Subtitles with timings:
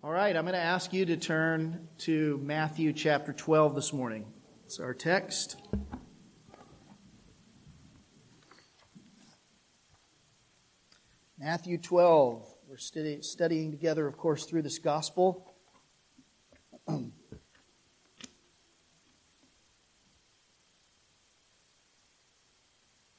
[0.00, 4.26] All right, I'm going to ask you to turn to Matthew chapter 12 this morning.
[4.64, 5.56] It's our text.
[11.36, 12.46] Matthew 12.
[12.68, 15.52] We're study, studying together, of course, through this gospel.
[16.88, 17.02] I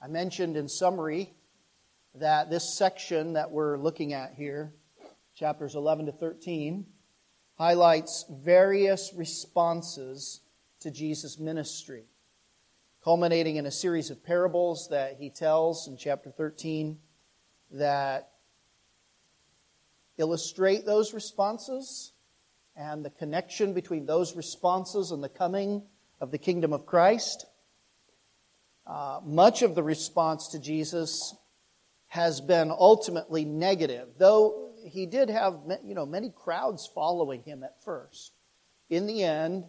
[0.07, 1.33] mentioned in summary
[2.15, 4.73] that this section that we're looking at here
[5.39, 6.85] chapters 11 to 13,
[7.57, 10.41] highlights various responses
[10.81, 12.03] to Jesus' ministry,
[13.01, 16.99] culminating in a series of parables that he tells in chapter 13
[17.71, 18.31] that
[20.17, 22.11] illustrate those responses
[22.75, 25.81] and the connection between those responses and the coming
[26.19, 27.45] of the kingdom of Christ.
[28.85, 31.33] Uh, much of the response to Jesus
[32.07, 37.83] has been ultimately negative, though he did have you know many crowds following him at
[37.83, 38.33] first.
[38.89, 39.65] In the end,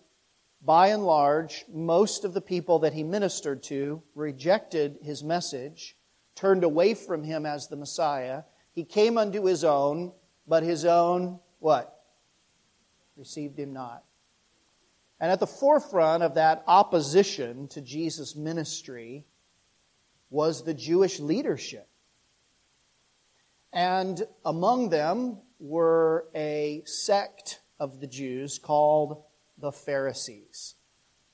[0.62, 5.96] by and large, most of the people that he ministered to rejected his message,
[6.34, 8.42] turned away from him as the Messiah.
[8.72, 10.12] He came unto his own,
[10.46, 12.04] but his own what?
[13.16, 14.04] Received him not.
[15.20, 19.26] And at the forefront of that opposition to Jesus' ministry
[20.30, 21.89] was the Jewish leadership.
[23.72, 29.22] And among them were a sect of the Jews called
[29.58, 30.74] the Pharisees.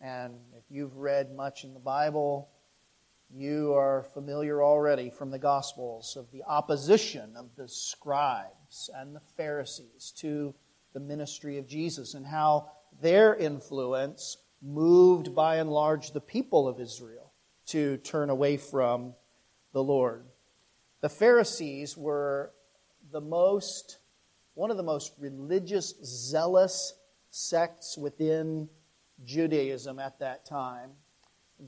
[0.00, 2.50] And if you've read much in the Bible,
[3.34, 9.20] you are familiar already from the Gospels of the opposition of the scribes and the
[9.36, 10.54] Pharisees to
[10.92, 12.70] the ministry of Jesus and how
[13.00, 17.32] their influence moved by and large the people of Israel
[17.66, 19.14] to turn away from
[19.72, 20.24] the Lord.
[21.06, 22.50] The Pharisees were
[23.12, 23.98] the most,
[24.54, 26.94] one of the most religious, zealous
[27.30, 28.68] sects within
[29.24, 30.90] Judaism at that time.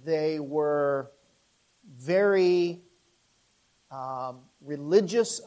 [0.04, 1.12] They were
[1.88, 2.80] very
[3.92, 5.40] um, religious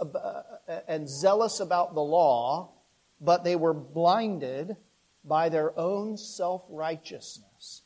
[0.88, 2.72] and zealous about the law,
[3.20, 4.78] but they were blinded
[5.26, 7.82] by their own self righteousness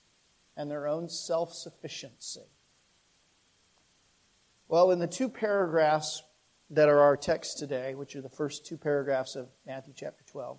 [0.55, 2.45] and their own self sufficiency.
[4.67, 6.23] Well, in the two paragraphs
[6.71, 10.57] that are our text today, which are the first two paragraphs of Matthew chapter 12,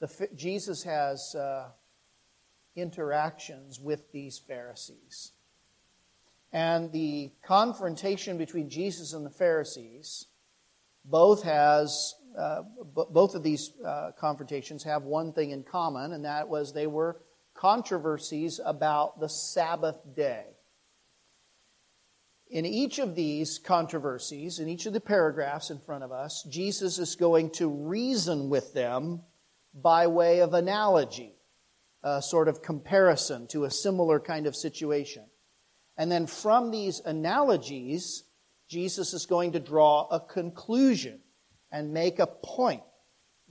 [0.00, 1.68] the, Jesus has uh,
[2.74, 5.32] interactions with these Pharisees.
[6.50, 10.26] And the confrontation between Jesus and the Pharisees
[11.04, 12.62] both has uh,
[12.94, 17.20] both of these uh, confrontations have one thing in common, and that was they were
[17.54, 20.46] controversies about the Sabbath day.
[22.50, 26.98] In each of these controversies, in each of the paragraphs in front of us, Jesus
[26.98, 29.22] is going to reason with them
[29.72, 31.36] by way of analogy,
[32.02, 35.26] a sort of comparison to a similar kind of situation.
[35.96, 38.24] And then from these analogies,
[38.68, 41.20] Jesus is going to draw a conclusion
[41.70, 42.82] and make a point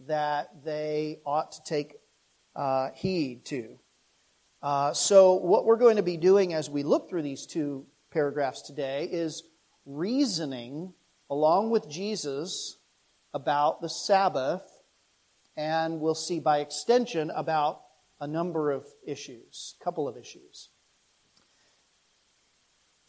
[0.08, 1.96] that they ought to take
[2.54, 3.80] uh, heed to.
[4.62, 8.62] Uh, so, what we're going to be doing as we look through these two paragraphs
[8.62, 9.44] today is
[9.86, 10.94] reasoning
[11.30, 12.78] along with Jesus
[13.34, 14.64] about the Sabbath,
[15.56, 17.82] and we'll see by extension about
[18.20, 20.70] a number of issues, a couple of issues.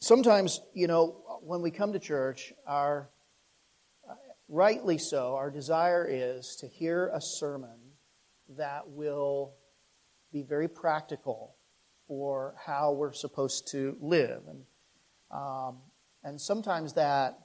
[0.01, 3.11] Sometimes, you know, when we come to church, our
[4.49, 7.79] rightly so, our desire is to hear a sermon
[8.57, 9.55] that will
[10.33, 11.55] be very practical
[12.09, 14.43] for how we're supposed to live.
[14.49, 14.65] And
[15.31, 15.79] um,
[16.25, 17.39] and sometimes that,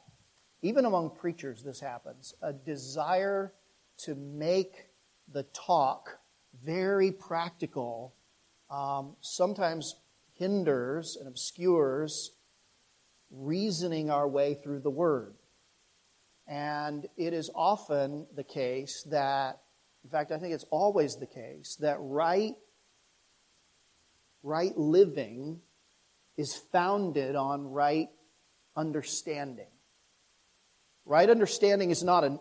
[0.62, 3.54] even among preachers, this happens a desire
[3.98, 4.88] to make
[5.32, 6.20] the talk
[6.64, 8.14] very practical
[8.70, 9.96] um, sometimes
[10.34, 12.32] hinders and obscures
[13.32, 15.36] reasoning our way through the Word.
[16.48, 19.62] And it is often the case that,
[20.04, 22.54] in fact, I think it's always the case, that right,
[24.44, 25.62] right living
[26.38, 28.10] is founded on right
[28.76, 29.68] understanding.
[31.06, 32.40] Right understanding is not, an,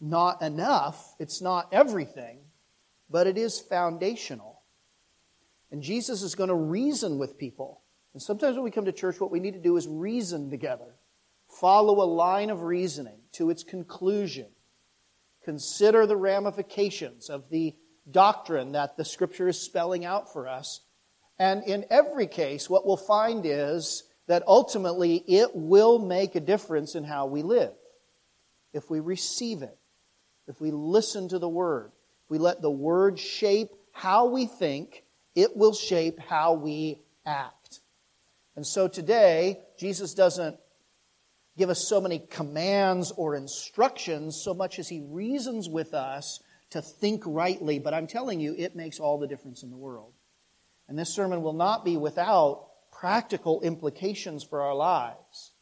[0.00, 2.38] not enough, it's not everything,
[3.10, 4.62] but it is foundational.
[5.70, 7.82] And Jesus is going to reason with people.
[8.12, 10.94] And sometimes when we come to church, what we need to do is reason together.
[11.48, 14.46] Follow a line of reasoning to its conclusion.
[15.44, 17.74] Consider the ramifications of the
[18.10, 20.80] doctrine that the Scripture is spelling out for us
[21.38, 26.94] and in every case, what we'll find is that ultimately it will make a difference
[26.94, 27.72] in how we live
[28.72, 29.76] if we receive it.
[30.48, 31.92] if we listen to the Word,
[32.24, 37.80] if we let the Word shape how we think, it will shape how we act.
[38.56, 40.56] And so today, Jesus doesn't
[41.56, 46.40] give us so many commands or instructions so much as he reasons with us
[46.70, 47.78] to think rightly.
[47.78, 50.12] But I'm telling you, it makes all the difference in the world.
[50.88, 55.52] And this sermon will not be without practical implications for our lives.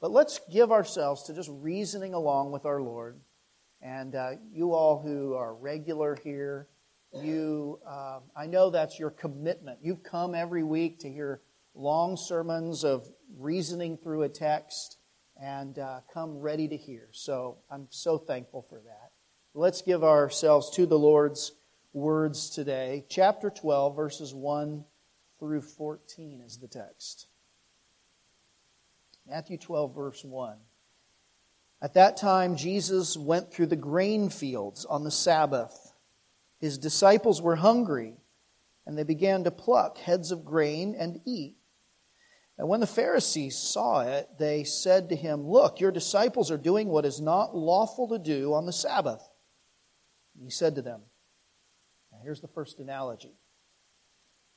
[0.00, 3.20] But let's give ourselves to just reasoning along with our Lord.
[3.82, 6.68] And uh, you all who are regular here,
[7.12, 9.80] you, uh, I know that's your commitment.
[9.82, 11.40] You've come every week to hear
[11.74, 13.08] long sermons of
[13.38, 14.98] reasoning through a text
[15.40, 17.08] and uh, come ready to hear.
[17.12, 19.10] So I'm so thankful for that.
[19.54, 21.52] Let's give ourselves to the Lord's
[21.92, 23.04] words today.
[23.08, 24.84] Chapter 12, verses 1
[25.38, 27.26] through 14 is the text.
[29.26, 30.56] Matthew 12, verse 1.
[31.82, 35.92] At that time, Jesus went through the grain fields on the Sabbath.
[36.58, 38.18] His disciples were hungry,
[38.86, 41.56] and they began to pluck heads of grain and eat.
[42.58, 46.88] And when the Pharisees saw it, they said to him, Look, your disciples are doing
[46.88, 49.26] what is not lawful to do on the Sabbath.
[50.34, 51.00] And he said to them,
[52.22, 53.34] here's the first analogy.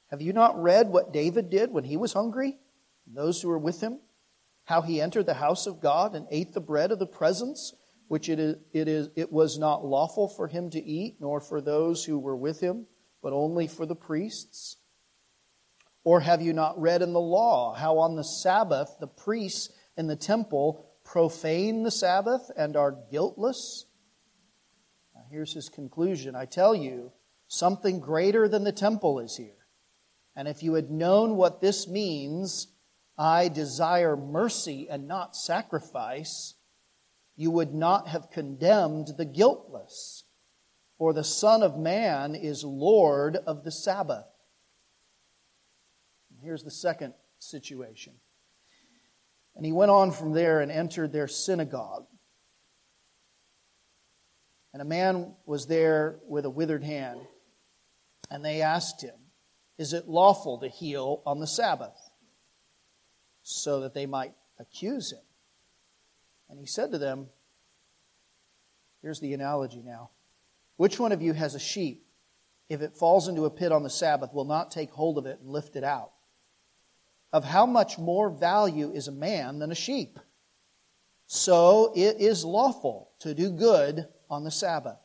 [0.10, 2.58] Have you not read what David did when he was hungry?
[3.08, 4.00] Those who were with him?
[4.66, 7.74] How he entered the house of God and ate the bread of the presence,
[8.08, 11.62] which it, is, it, is, it was not lawful for him to eat, nor for
[11.62, 12.86] those who were with him,
[13.22, 14.78] but only for the priests?
[16.04, 20.08] Or have you not read in the law how on the Sabbath the priests in
[20.08, 23.86] the temple profane the Sabbath and are guiltless?
[25.16, 26.36] Now here's his conclusion.
[26.36, 27.12] I tell you,
[27.48, 29.68] something greater than the temple is here.
[30.36, 32.68] And if you had known what this means,
[33.18, 36.56] I desire mercy and not sacrifice,
[37.36, 40.24] you would not have condemned the guiltless.
[40.98, 44.26] For the Son of Man is Lord of the Sabbath.
[46.42, 48.14] Here's the second situation.
[49.56, 52.06] And he went on from there and entered their synagogue.
[54.74, 57.22] And a man was there with a withered hand.
[58.34, 59.16] And they asked him,
[59.78, 61.96] Is it lawful to heal on the Sabbath?
[63.44, 65.24] So that they might accuse him.
[66.50, 67.28] And he said to them,
[69.02, 70.10] Here's the analogy now.
[70.76, 72.06] Which one of you has a sheep?
[72.68, 75.40] If it falls into a pit on the Sabbath, will not take hold of it
[75.40, 76.12] and lift it out?
[77.34, 80.20] of how much more value is a man than a sheep.
[81.26, 85.00] So it is lawful to do good on the Sabbath.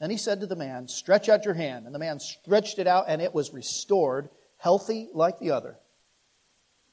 [0.00, 1.86] Then he said to the man, Stretch out your hand.
[1.86, 4.28] And the man stretched it out, and it was restored,
[4.58, 5.78] healthy like the other.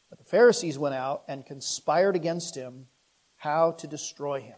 [0.09, 2.87] But the Pharisees went out and conspired against him
[3.35, 4.57] how to destroy him.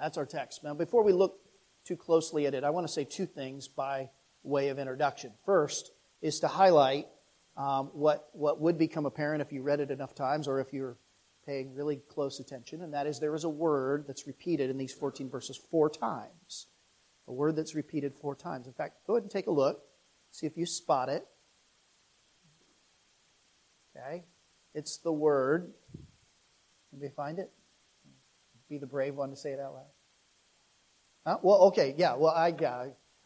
[0.00, 0.62] That's our text.
[0.62, 1.40] Now, before we look
[1.84, 4.10] too closely at it, I want to say two things by
[4.42, 5.32] way of introduction.
[5.44, 7.06] First is to highlight
[7.56, 10.96] um, what, what would become apparent if you read it enough times or if you're
[11.46, 14.92] paying really close attention, and that is there is a word that's repeated in these
[14.92, 16.66] 14 verses four times.
[17.26, 18.66] A word that's repeated four times.
[18.66, 19.82] In fact, go ahead and take a look,
[20.30, 21.26] see if you spot it.
[23.96, 24.24] Okay?
[24.74, 25.72] It's the word.
[26.92, 27.50] Anybody find it?
[28.68, 29.84] Be the brave one to say it out loud.
[31.26, 31.38] Huh?
[31.42, 32.14] Well, okay, yeah.
[32.16, 32.48] Well, I,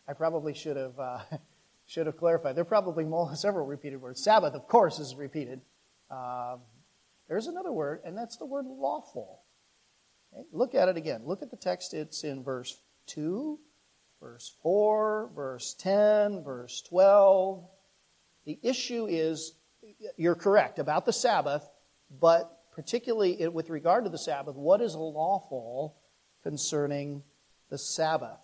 [0.09, 1.21] I probably should have uh,
[1.87, 2.55] should have clarified.
[2.55, 4.23] There are probably more, several repeated words.
[4.23, 5.61] Sabbath, of course, is repeated.
[6.11, 6.61] Um,
[7.29, 9.43] there's another word, and that's the word lawful.
[10.33, 10.45] Okay?
[10.53, 11.23] Look at it again.
[11.25, 11.95] Look at the text.
[11.95, 12.77] It's in verse
[13.09, 13.59] 2,
[14.21, 17.65] verse 4, verse 10, verse 12.
[18.47, 19.53] The issue is,
[20.17, 21.69] you're correct about the Sabbath,
[22.11, 25.97] but particularly with regard to the Sabbath, what is lawful
[26.43, 27.23] concerning
[27.71, 28.39] the Sabbath?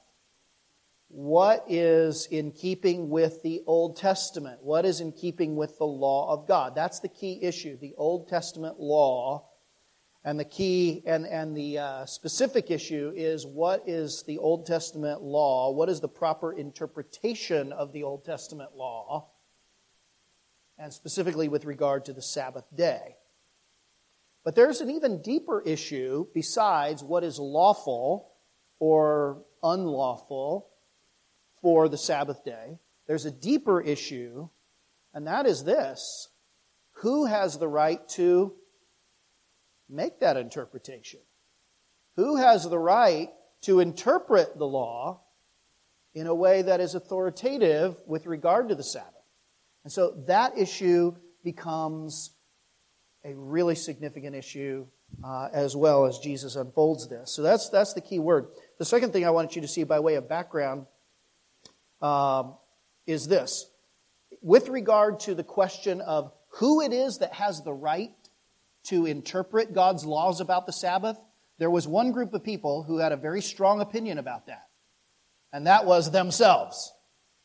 [1.08, 4.62] What is in keeping with the Old Testament?
[4.62, 6.74] What is in keeping with the law of God?
[6.74, 9.48] That's the key issue, the Old Testament law.
[10.24, 15.22] And the key and, and the uh, specific issue is what is the Old Testament
[15.22, 15.70] law?
[15.70, 19.28] What is the proper interpretation of the Old Testament law?
[20.78, 23.16] And specifically with regard to the Sabbath day.
[24.44, 28.32] But there's an even deeper issue besides what is lawful
[28.78, 30.70] or unlawful
[31.64, 32.78] for the Sabbath day.
[33.06, 34.50] There's a deeper issue,
[35.14, 36.28] and that is this
[36.98, 38.52] who has the right to
[39.88, 41.20] make that interpretation?
[42.16, 43.30] Who has the right
[43.62, 45.22] to interpret the law
[46.14, 49.08] in a way that is authoritative with regard to the Sabbath?
[49.84, 52.32] And so that issue becomes
[53.24, 54.86] a really significant issue
[55.24, 57.30] uh, as well as Jesus unfolds this.
[57.30, 58.48] So that's, that's the key word.
[58.78, 60.84] The second thing I want you to see by way of background
[62.02, 62.54] um,
[63.06, 63.70] is this.
[64.42, 68.12] With regard to the question of who it is that has the right
[68.84, 71.18] to interpret God's laws about the Sabbath,
[71.58, 74.68] there was one group of people who had a very strong opinion about that,
[75.52, 76.92] and that was themselves.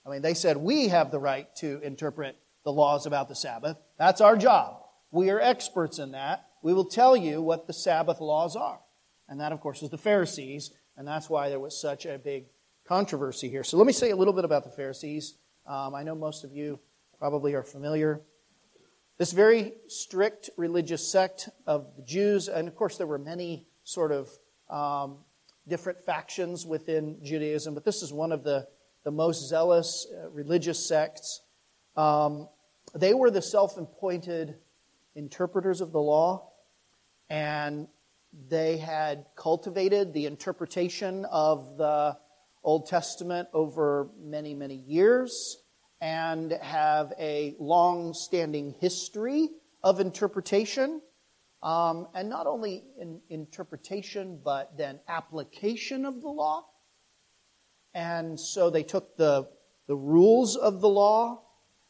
[0.06, 3.78] I mean, they said, We have the right to interpret the laws about the Sabbath.
[3.98, 4.84] That's our job.
[5.12, 6.46] We are experts in that.
[6.62, 8.80] We will tell you what the Sabbath laws are.
[9.28, 12.46] And that, of course, is the Pharisees, and that's why there was such a big
[12.90, 13.64] controversy here.
[13.64, 15.36] So let me say a little bit about the Pharisees.
[15.68, 16.80] Um, I know most of you
[17.20, 18.20] probably are familiar.
[19.20, 24.12] This very strict religious sect of the Jews, and of course, there were many sort
[24.12, 24.28] of
[24.72, 25.18] um,
[25.68, 28.68] different factions within Judaism, but this is one of the,
[29.04, 31.42] the most zealous uh, religious sects.
[31.96, 32.50] Um,
[32.96, 34.56] they were the self appointed
[35.14, 36.54] interpreters of the law,
[37.30, 37.88] and
[38.48, 42.18] they had cultivated the interpretation of the
[42.64, 45.58] Old Testament over many, many years
[46.02, 49.50] and have a long standing history
[49.84, 51.02] of interpretation.
[51.62, 56.66] Um, and not only in interpretation, but then application of the law.
[57.94, 59.50] And so they took the,
[59.88, 61.42] the rules of the law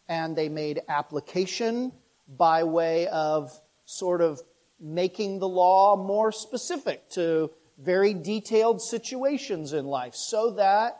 [0.07, 1.91] and they made application
[2.27, 3.51] by way of
[3.85, 4.41] sort of
[4.79, 10.97] making the law more specific to very detailed situations in life so that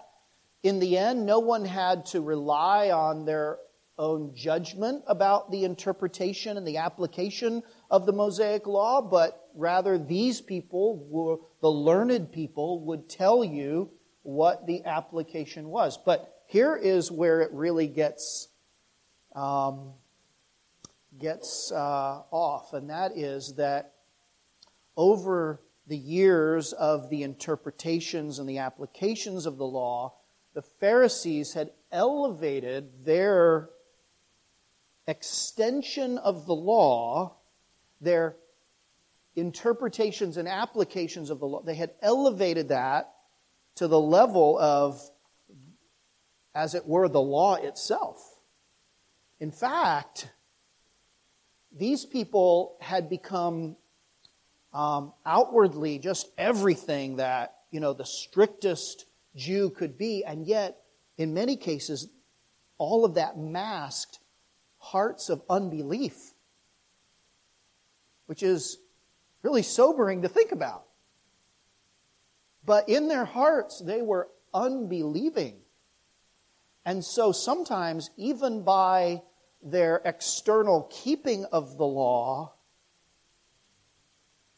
[0.64, 3.58] in the end no one had to rely on their
[3.98, 10.40] own judgment about the interpretation and the application of the Mosaic law, but rather these
[10.40, 13.92] people, were, the learned people, would tell you
[14.24, 15.98] what the application was.
[15.98, 18.48] But here is where it really gets
[19.36, 19.94] um,
[21.20, 23.94] gets uh, off, and that is that
[24.96, 25.60] over
[25.90, 30.14] the years of the interpretations and the applications of the law,
[30.54, 33.70] the Pharisees had elevated their
[35.08, 37.34] extension of the law,
[38.00, 38.36] their
[39.36, 43.16] interpretations and applications of the law, they had elevated that
[43.76, 45.02] to the level of,
[46.54, 48.38] as it were, the law itself.
[49.40, 50.30] In fact,
[51.76, 53.76] these people had become
[54.74, 60.82] um, outwardly just everything that, you know, the strictest Jew could be, and yet,
[61.18, 62.08] in many cases,
[62.78, 64.20] all of that masked
[64.78, 66.34] hearts of unbelief,
[68.26, 68.78] which is
[69.44, 70.86] really sobering to think about.
[72.66, 75.58] But in their hearts, they were unbelieving.
[76.86, 79.22] And so sometimes, even by
[79.62, 82.54] their external keeping of the law,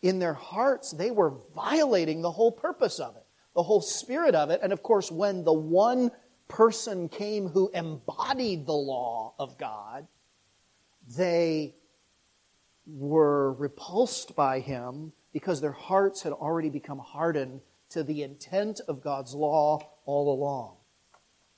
[0.02, 3.24] in their hearts, they were violating the whole purpose of it,
[3.56, 4.60] the whole spirit of it.
[4.64, 6.12] And of course, when the one
[6.48, 10.08] person came who embodied the law of God,
[11.16, 11.76] they
[12.86, 19.02] were repulsed by him because their hearts had already become hardened to the intent of
[19.02, 20.76] God's law all along.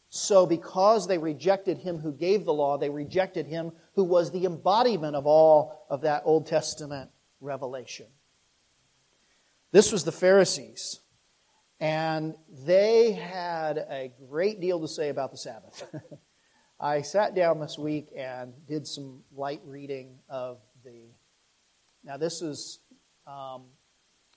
[0.09, 4.45] So, because they rejected him who gave the law, they rejected him who was the
[4.45, 7.09] embodiment of all of that Old Testament
[7.41, 8.05] revelation.
[9.73, 10.99] This was the Pharisees.
[11.79, 15.83] And they had a great deal to say about the Sabbath.
[16.79, 21.09] I sat down this week and did some light reading of the.
[22.03, 22.81] Now, this is
[23.25, 23.63] um,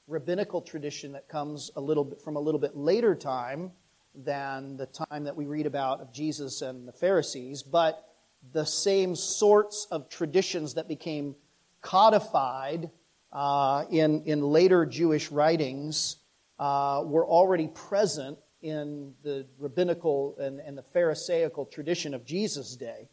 [0.09, 3.73] rabbinical tradition that comes a little bit from a little bit later time
[4.14, 8.09] than the time that we read about of Jesus and the Pharisees, but
[8.55, 11.37] the same sorts of traditions that became
[11.83, 12.90] codified
[13.37, 16.16] uh, in, in later Jewish writings
[16.59, 23.11] uh, were already present in the rabbinical and, and the Pharisaical tradition of Jesus' day.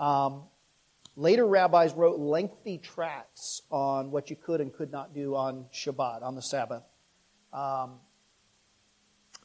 [0.00, 0.42] Um,
[1.14, 6.24] later rabbis wrote lengthy tracts on what you could and could not do on Shabbat,
[6.24, 6.82] on the Sabbath.
[7.52, 8.00] Um,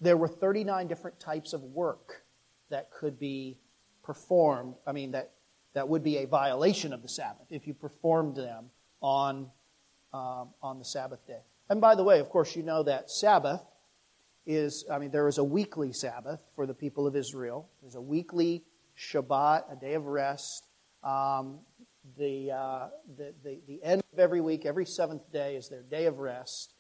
[0.02, 2.24] there were 39 different types of work
[2.72, 3.60] that could be
[4.02, 4.74] performed.
[4.88, 5.34] I mean, that,
[5.76, 9.52] that would be a violation of the Sabbath if you performed them on
[10.18, 11.42] um, on the Sabbath day.
[11.70, 13.62] And by the way, of course, you know that Sabbath
[14.46, 17.70] is, I mean, there is a weekly Sabbath for the people of Israel.
[17.82, 18.64] There's a weekly
[18.98, 20.66] Shabbat, a day of rest.
[21.04, 21.60] Um,
[22.18, 26.06] the, uh, the, the, the end of every week, every seventh day, is their day
[26.06, 26.74] of rest.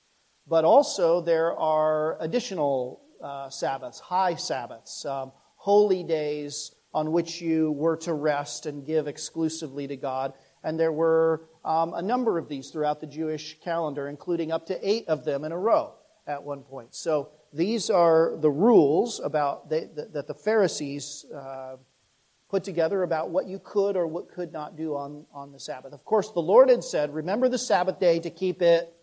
[0.47, 7.73] But also, there are additional uh, Sabbaths, high Sabbaths, um, holy days on which you
[7.73, 10.33] were to rest and give exclusively to God.
[10.63, 14.89] And there were um, a number of these throughout the Jewish calendar, including up to
[14.89, 15.95] eight of them in a row
[16.25, 16.95] at one point.
[16.95, 21.75] So these are the rules about they, that the Pharisees uh,
[22.49, 25.91] put together about what you could or what could not do on, on the Sabbath.
[25.91, 28.93] Of course, the Lord had said, Remember the Sabbath day to keep it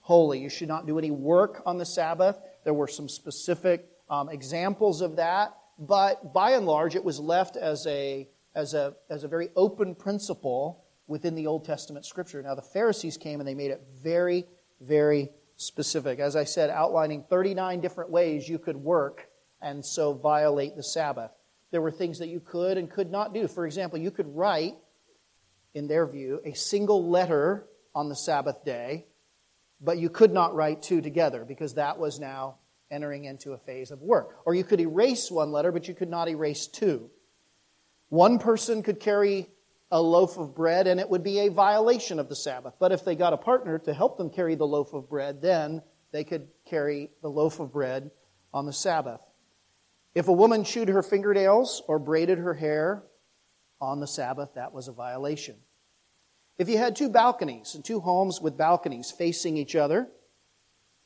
[0.00, 0.40] holy.
[0.40, 2.38] You should not do any work on the Sabbath.
[2.64, 7.56] There were some specific um, examples of that, but by and large, it was left
[7.56, 12.40] as a, as, a, as a very open principle within the Old Testament scripture.
[12.40, 14.46] Now, the Pharisees came and they made it very,
[14.80, 16.20] very specific.
[16.20, 19.28] As I said, outlining 39 different ways you could work
[19.60, 21.32] and so violate the Sabbath.
[21.72, 23.48] There were things that you could and could not do.
[23.48, 24.74] For example, you could write,
[25.74, 29.06] in their view, a single letter on the Sabbath day,
[29.80, 33.90] but you could not write two together because that was now entering into a phase
[33.90, 34.36] of work.
[34.44, 37.10] Or you could erase one letter, but you could not erase two.
[38.10, 39.48] One person could carry
[39.90, 42.74] a loaf of bread and it would be a violation of the Sabbath.
[42.78, 45.82] But if they got a partner to help them carry the loaf of bread, then
[46.12, 48.10] they could carry the loaf of bread
[48.52, 49.20] on the Sabbath.
[50.14, 53.04] If a woman chewed her fingernails or braided her hair
[53.80, 55.56] on the Sabbath, that was a violation.
[56.58, 60.08] If you had two balconies and two homes with balconies facing each other,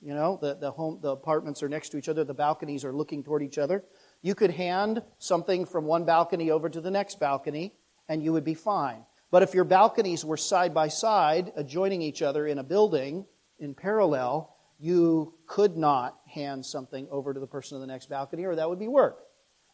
[0.00, 2.92] you know, the, the, home, the apartments are next to each other, the balconies are
[2.92, 3.84] looking toward each other,
[4.20, 7.72] you could hand something from one balcony over to the next balcony
[8.08, 9.04] and you would be fine.
[9.30, 13.26] But if your balconies were side by side, adjoining each other in a building
[13.58, 18.44] in parallel, you could not hand something over to the person in the next balcony,
[18.44, 19.24] or that would be work.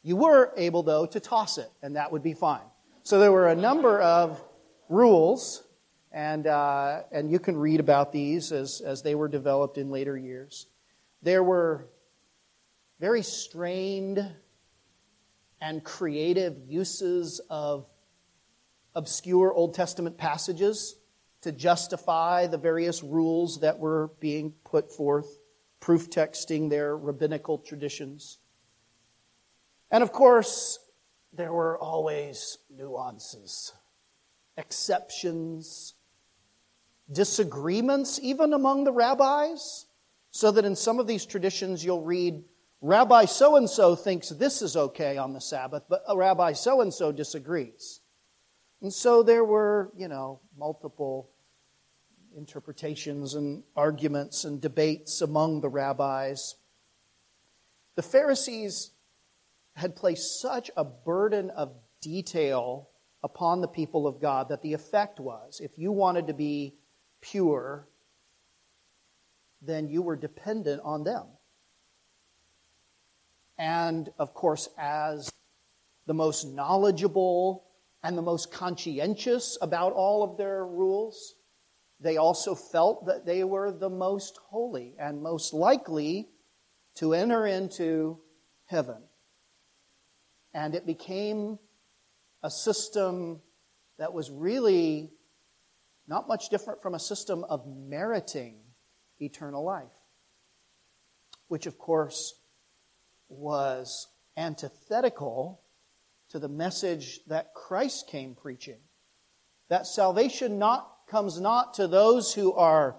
[0.03, 2.65] You were able, though, to toss it, and that would be fine.
[3.03, 4.43] So there were a number of
[4.89, 5.63] rules,
[6.13, 10.17] and, uh, and you can read about these as, as they were developed in later
[10.17, 10.67] years.
[11.23, 11.87] There were
[12.99, 14.27] very strained
[15.61, 17.87] and creative uses of
[18.95, 20.97] obscure Old Testament passages
[21.43, 25.39] to justify the various rules that were being put forth,
[25.81, 28.39] proof texting their rabbinical traditions.
[29.91, 30.79] And of course,
[31.33, 33.73] there were always nuances,
[34.57, 35.95] exceptions,
[37.11, 39.87] disagreements, even among the rabbis,
[40.31, 42.45] so that in some of these traditions you'll read,
[42.83, 46.81] Rabbi so and so thinks this is okay on the Sabbath, but uh, Rabbi so
[46.81, 48.01] and so disagrees.
[48.83, 51.31] And so there were, you know, multiple
[52.37, 56.57] interpretations and arguments and debates among the rabbis.
[57.97, 58.93] The Pharisees
[59.75, 62.89] had placed such a burden of detail
[63.23, 66.75] upon the people of God that the effect was if you wanted to be
[67.21, 67.87] pure,
[69.61, 71.27] then you were dependent on them.
[73.59, 75.31] And of course, as
[76.07, 77.65] the most knowledgeable
[78.03, 81.35] and the most conscientious about all of their rules.
[82.01, 86.29] They also felt that they were the most holy and most likely
[86.97, 88.19] to enter into
[88.67, 89.03] heaven.
[90.55, 91.59] And it became
[92.43, 93.41] a system
[93.99, 95.13] that was really
[96.09, 98.57] not much different from a system of meriting
[99.21, 99.93] eternal life,
[101.49, 102.35] which, of course,
[103.29, 105.61] was antithetical
[106.31, 108.79] to the message that Christ came preaching.
[109.69, 112.97] That salvation not, comes not to those who are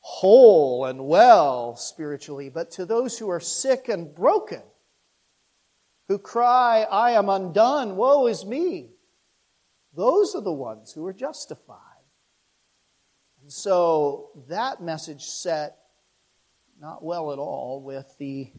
[0.00, 4.62] whole and well spiritually, but to those who are sick and broken,
[6.08, 8.90] who cry, I am undone, woe is me.
[9.94, 11.78] Those are the ones who are justified.
[13.40, 15.76] And so that message set
[16.80, 18.50] not well at all with the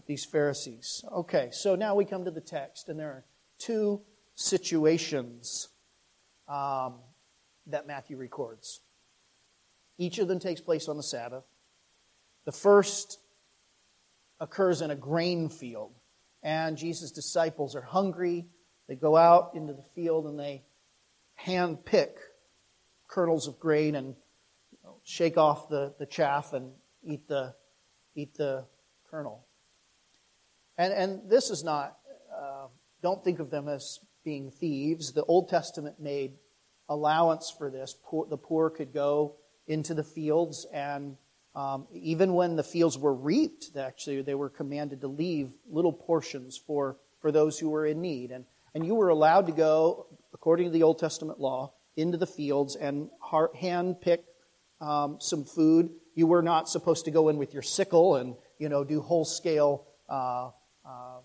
[0.00, 1.04] but these Pharisees.
[1.12, 3.24] Okay, so now we come to the text, and there are
[3.58, 4.00] two
[4.34, 5.68] situations
[6.48, 6.94] um,
[7.66, 8.80] that Matthew records.
[9.98, 11.44] Each of them takes place on the Sabbath.
[12.46, 13.18] The first
[14.40, 15.92] occurs in a grain field,
[16.42, 18.46] and Jesus' disciples are hungry.
[18.88, 20.62] They go out into the field and they
[21.34, 22.16] hand pick
[23.06, 24.14] kernels of grain and
[25.04, 27.54] shake off the, the chaff and eat the,
[28.14, 28.64] eat the
[29.10, 29.44] kernel.
[30.80, 31.98] And, and this is not,
[32.34, 32.68] uh,
[33.02, 35.12] don't think of them as being thieves.
[35.12, 36.38] The Old Testament made
[36.88, 37.94] allowance for this.
[38.02, 39.34] Poor, the poor could go
[39.66, 41.18] into the fields, and
[41.54, 46.56] um, even when the fields were reaped, actually, they were commanded to leave little portions
[46.56, 48.30] for, for those who were in need.
[48.30, 52.26] And, and you were allowed to go, according to the Old Testament law, into the
[52.26, 53.10] fields and
[53.54, 54.24] hand pick
[54.80, 55.90] um, some food.
[56.14, 59.26] You were not supposed to go in with your sickle and you know do whole
[59.26, 60.50] scale uh,
[60.90, 61.20] uh,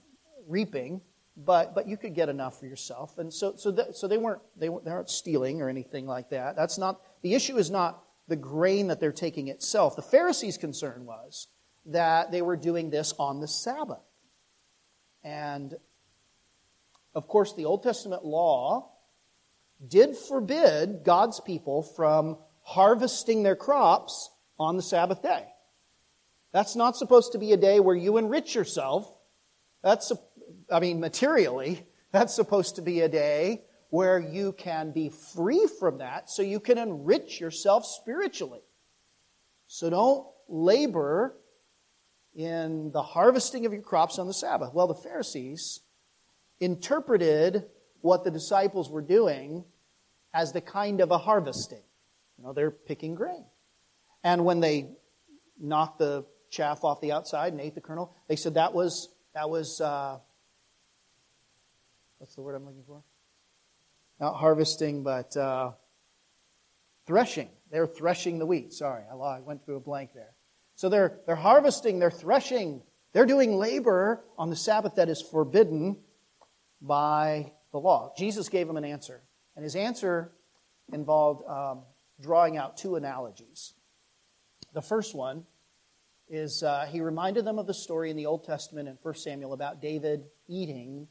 [0.47, 1.01] reaping.
[1.38, 3.17] but but you could get enough for yourself.
[3.17, 6.30] And so so that, so they weren't they weren't they aren't stealing or anything like
[6.30, 6.56] that.
[6.56, 7.58] That's not the issue.
[7.58, 9.95] Is not the grain that they're taking itself.
[9.95, 11.47] The Pharisees' concern was
[11.88, 14.06] that they were doing this on the Sabbath,
[15.23, 15.73] and
[17.13, 18.91] of course the Old Testament law
[19.86, 25.45] did forbid God's people from harvesting their crops on the Sabbath day.
[26.54, 29.12] That's not supposed to be a day where you enrich yourself.
[29.86, 30.12] That's,
[30.71, 36.00] I mean, materially, that's supposed to be a day where you can be free from
[36.00, 38.62] that so you can enrich yourself spiritually.
[39.67, 41.38] So don't labor
[42.34, 44.74] in the harvesting of your crops on the Sabbath.
[44.74, 45.82] Well, the Pharisees
[46.60, 47.65] interpreted
[48.02, 49.65] what the disciples were doing
[50.34, 51.84] as the kind of a harvesting.
[52.39, 53.45] You know, they're picking grain.
[54.24, 54.89] And when they
[55.62, 59.50] knocked the chaff off the outside and ate the kernel, they said that was, that
[59.50, 60.17] was, uh,
[62.17, 63.04] what's the word I'm looking for?
[64.19, 65.74] Not harvesting, but uh,
[67.06, 67.50] threshing.
[67.69, 68.74] They're threshing the wheat.
[68.74, 70.34] Sorry, I went through a blank there.
[70.76, 75.98] So they're, they're harvesting, they're threshing, they're doing labor on the Sabbath that is forbidden
[76.82, 78.13] by the law.
[78.17, 79.21] Jesus gave them an answer,
[79.58, 80.32] and his answer
[80.93, 81.84] involved um,
[82.21, 83.74] drawing out two analogies.
[84.74, 85.43] The first one
[86.27, 89.53] is uh, he reminded them of the story in the Old Testament in 1 Samuel
[89.53, 91.07] about David eating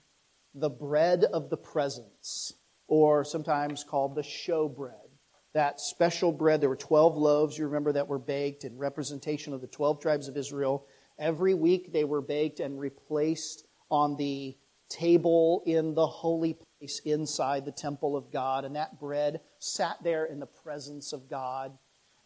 [0.54, 2.54] the bread of the presence,
[2.86, 4.94] or sometimes called the show bread.
[5.52, 9.60] That special bread, there were 12 loaves, you remember, that were baked in representation of
[9.60, 10.86] the 12 tribes of Israel.
[11.18, 14.56] Every week they were baked and replaced on the
[14.88, 20.24] table in the holy place inside the temple of God, and that bread sat there
[20.24, 21.76] in the presence of God.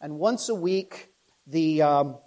[0.01, 1.11] And once a week,
[1.47, 2.19] the um,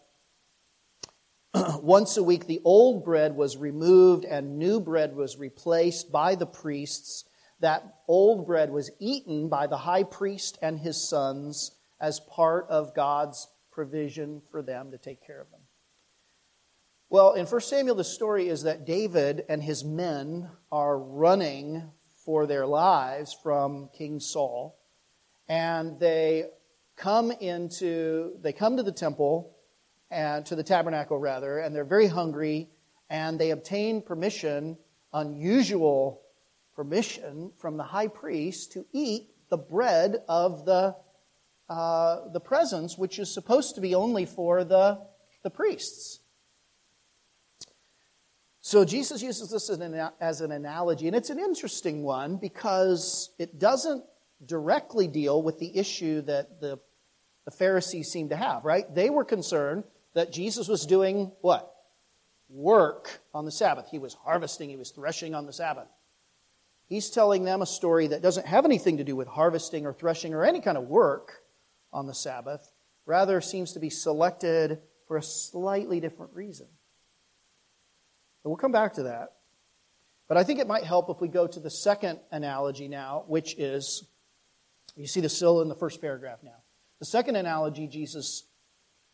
[1.81, 6.45] once a week, the old bread was removed and new bread was replaced by the
[6.45, 7.25] priests.
[7.59, 12.95] That old bread was eaten by the high priest and his sons as part of
[12.95, 15.61] God's provision for them to take care of them.
[17.09, 21.91] Well, in 1 Samuel, the story is that David and his men are running
[22.23, 24.79] for their lives from King Saul,
[25.49, 26.45] and they
[26.95, 29.50] come into they come to the temple
[30.11, 32.69] and to the tabernacle rather, and they're very hungry,
[33.09, 34.77] and they obtain permission,
[35.13, 36.21] unusual
[36.75, 40.95] permission from the high priest to eat the bread of the
[41.69, 44.99] uh, the presence, which is supposed to be only for the
[45.43, 46.19] the priests.
[48.63, 53.31] So Jesus uses this as an, as an analogy, and it's an interesting one because
[53.39, 54.03] it doesn't
[54.45, 56.79] directly deal with the issue that the,
[57.45, 58.93] the Pharisees seem to have, right?
[58.93, 61.73] They were concerned that Jesus was doing what?
[62.49, 63.87] Work on the Sabbath.
[63.89, 65.87] He was harvesting, he was threshing on the Sabbath.
[66.87, 70.33] He's telling them a story that doesn't have anything to do with harvesting or threshing
[70.33, 71.43] or any kind of work
[71.93, 72.69] on the Sabbath,
[73.05, 76.67] rather seems to be selected for a slightly different reason.
[78.43, 79.33] But we'll come back to that.
[80.27, 83.57] But I think it might help if we go to the second analogy now, which
[83.57, 84.05] is
[84.95, 86.55] you see the still in the first paragraph now.
[86.99, 88.43] The second analogy Jesus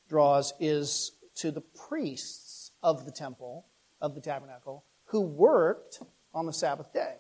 [0.08, 3.65] draws is to the priests of the temple,
[4.02, 6.02] of the tabernacle, who worked
[6.34, 7.15] on the Sabbath day.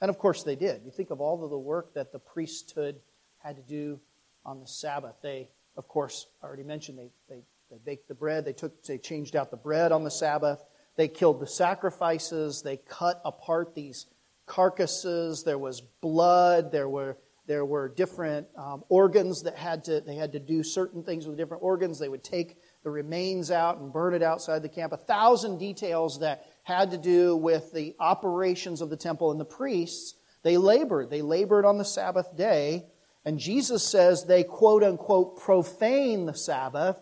[0.00, 0.82] And of course they did.
[0.84, 2.96] You think of all of the work that the priesthood
[3.38, 4.00] had to do
[4.44, 5.16] on the Sabbath.
[5.22, 8.98] They, of course, I already mentioned they, they, they baked the bread, they took they
[8.98, 10.64] changed out the bread on the Sabbath.
[10.96, 12.62] They killed the sacrifices.
[12.62, 14.06] They cut apart these
[14.46, 15.44] carcasses.
[15.44, 16.72] There was blood.
[16.72, 17.16] There were
[17.48, 21.38] there were different um, organs that had to they had to do certain things with
[21.38, 21.98] different organs.
[21.98, 24.92] They would take the remains out and burn it outside the camp.
[24.92, 29.46] A thousand details that had to do with the operations of the temple and the
[29.46, 30.14] priests.
[30.42, 31.10] They labored.
[31.10, 32.86] They labored on the Sabbath day.
[33.24, 37.00] And Jesus says they quote unquote profane the Sabbath.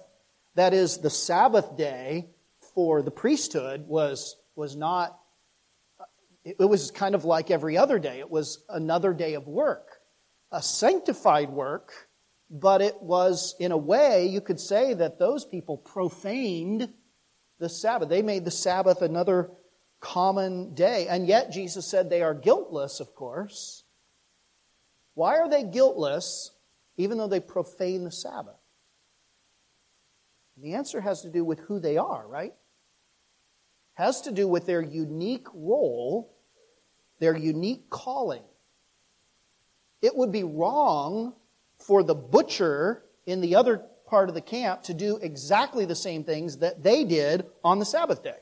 [0.55, 2.31] That is the Sabbath day
[2.75, 5.19] for the priesthood was, was not,
[6.45, 8.21] it was kind of like every other day.
[8.21, 9.96] It was another day of work,
[10.53, 11.93] a sanctified work,
[12.51, 16.93] but it was, in a way, you could say that those people profaned
[17.59, 18.09] the Sabbath.
[18.09, 19.51] They made the Sabbath another
[20.01, 21.09] common day.
[21.09, 23.85] And yet, Jesus said they are guiltless, of course.
[25.15, 26.53] Why are they guiltless,
[26.97, 28.61] even though they profane the Sabbath?
[30.55, 32.55] And the answer has to do with who they are, right?
[33.97, 36.37] has to do with their unique role,
[37.19, 38.43] their unique calling.
[40.03, 41.35] It would be wrong
[41.79, 46.25] for the butcher in the other part of the camp to do exactly the same
[46.25, 48.39] things that they did on the Sabbath day.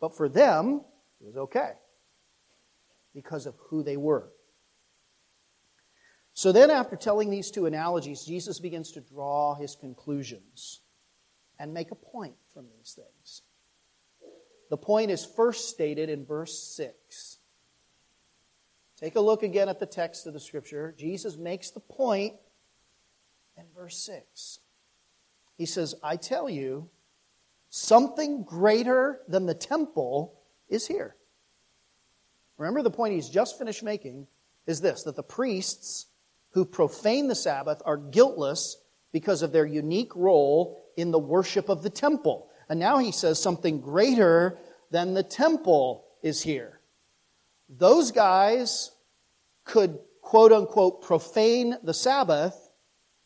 [0.00, 0.82] But for them,
[1.20, 1.74] it was okay.
[3.14, 4.30] because of who they were.
[6.34, 10.80] So then, after telling these two analogies, Jesus begins to draw his conclusions
[11.58, 13.42] and make a point from these things.
[14.70, 17.38] The point is first stated in verse 6.
[19.02, 20.94] Take a look again at the text of the scripture.
[20.96, 22.34] Jesus makes the point
[23.56, 24.60] in verse 6.
[25.58, 26.88] He says, I tell you,
[27.68, 30.38] something greater than the temple
[30.68, 31.16] is here.
[32.58, 34.28] Remember, the point he's just finished making
[34.68, 36.06] is this that the priests
[36.50, 38.76] who profane the Sabbath are guiltless
[39.10, 42.46] because of their unique role in the worship of the temple.
[42.68, 44.58] And now he says something greater
[44.92, 46.78] than the temple is here.
[47.68, 48.90] Those guys
[49.64, 52.70] could, quote unquote, profane the Sabbath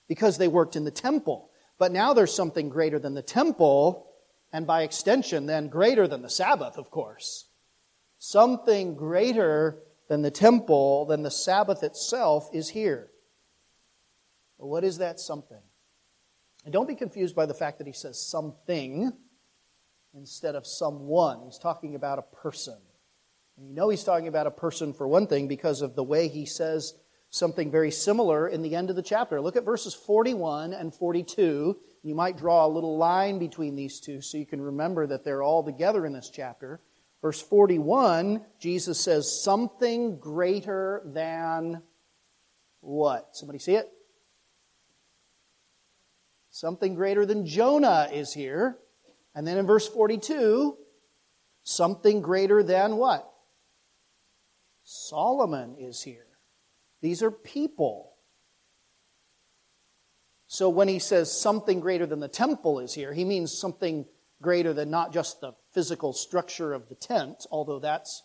[0.09, 1.51] because they worked in the temple.
[1.79, 4.07] But now there's something greater than the temple,
[4.53, 7.49] and by extension, then greater than the Sabbath, of course.
[8.19, 13.11] Something greater than the temple, than the Sabbath itself, is here.
[14.59, 15.61] what is that something?
[16.65, 19.13] And don't be confused by the fact that he says something
[20.15, 21.43] instead of someone.
[21.45, 22.79] He's talking about a person.
[23.57, 26.29] And you know he's talking about a person for one thing because of the way
[26.29, 26.95] he says
[27.31, 29.41] something very similar in the end of the chapter.
[29.41, 31.77] Look at verses 41 and 42.
[32.03, 35.43] You might draw a little line between these two so you can remember that they're
[35.43, 36.81] all together in this chapter.
[37.23, 41.83] Verse 41, Jesus says, something greater than
[42.81, 43.31] what?
[43.33, 43.91] Somebody see it?
[46.51, 48.79] Something greater than Jonah is here.
[49.35, 50.77] And then in verse 42,
[51.65, 53.31] something greater than what?
[54.87, 56.29] Solomon is here.
[57.03, 58.13] These are people.
[60.47, 64.07] So when he says something greater than the temple is here, he means something
[64.41, 68.23] greater than not just the physical structure of the tent, although that's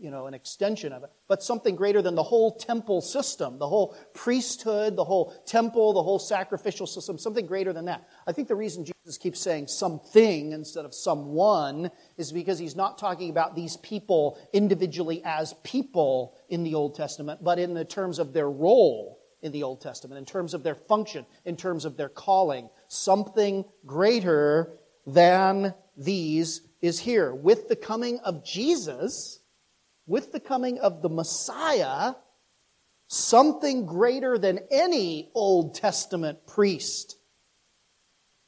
[0.00, 3.68] you know, an extension of it, but something greater than the whole temple system, the
[3.68, 8.08] whole priesthood, the whole temple, the whole sacrificial system, something greater than that.
[8.26, 12.98] I think the reason Jesus keeps saying something instead of someone is because he's not
[12.98, 18.18] talking about these people individually as people in the Old Testament, but in the terms
[18.18, 21.96] of their role in the Old Testament, in terms of their function, in terms of
[21.96, 22.68] their calling.
[22.88, 27.34] Something greater than these is here.
[27.34, 29.40] With the coming of Jesus,
[30.10, 32.14] with the coming of the Messiah,
[33.06, 37.16] something greater than any Old Testament priest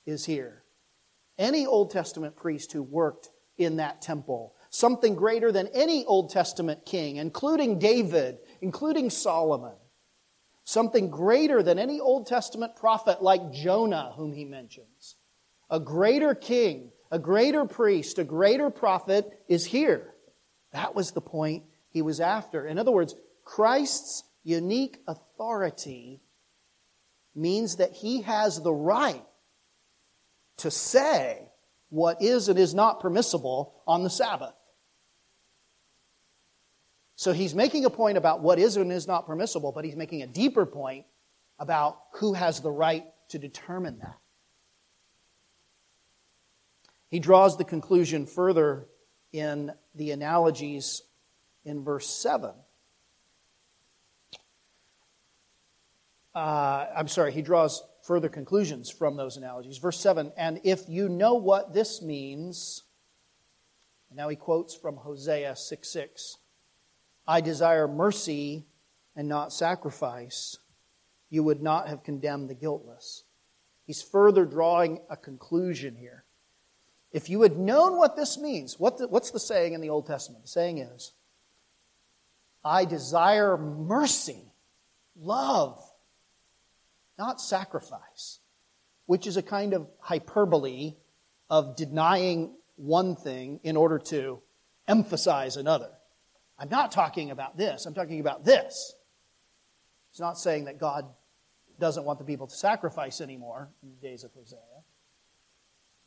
[0.04, 0.64] is here.
[1.38, 4.56] Any Old Testament priest who worked in that temple.
[4.70, 9.76] Something greater than any Old Testament king, including David, including Solomon.
[10.64, 15.14] Something greater than any Old Testament prophet like Jonah, whom he mentions.
[15.70, 20.11] A greater king, a greater priest, a greater prophet is here.
[20.72, 22.66] That was the point he was after.
[22.66, 26.20] In other words, Christ's unique authority
[27.34, 29.24] means that he has the right
[30.58, 31.48] to say
[31.90, 34.54] what is and is not permissible on the Sabbath.
[37.16, 40.22] So he's making a point about what is and is not permissible, but he's making
[40.22, 41.04] a deeper point
[41.58, 44.18] about who has the right to determine that.
[47.10, 48.86] He draws the conclusion further
[49.32, 51.02] in the analogies
[51.64, 52.52] in verse 7.
[56.34, 59.78] Uh, I'm sorry, he draws further conclusions from those analogies.
[59.78, 62.84] Verse 7 And if you know what this means,
[64.14, 66.38] now he quotes from Hosea 6 6
[67.26, 68.66] I desire mercy
[69.14, 70.56] and not sacrifice,
[71.30, 73.24] you would not have condemned the guiltless.
[73.86, 76.21] He's further drawing a conclusion here.
[77.12, 80.06] If you had known what this means, what the, what's the saying in the Old
[80.06, 80.44] Testament?
[80.44, 81.12] The saying is,
[82.64, 84.52] I desire mercy,
[85.20, 85.82] love,
[87.18, 88.38] not sacrifice,
[89.06, 90.94] which is a kind of hyperbole
[91.50, 94.40] of denying one thing in order to
[94.88, 95.90] emphasize another.
[96.58, 98.94] I'm not talking about this, I'm talking about this.
[100.10, 101.06] It's not saying that God
[101.78, 104.58] doesn't want the people to sacrifice anymore in the days of Hosea.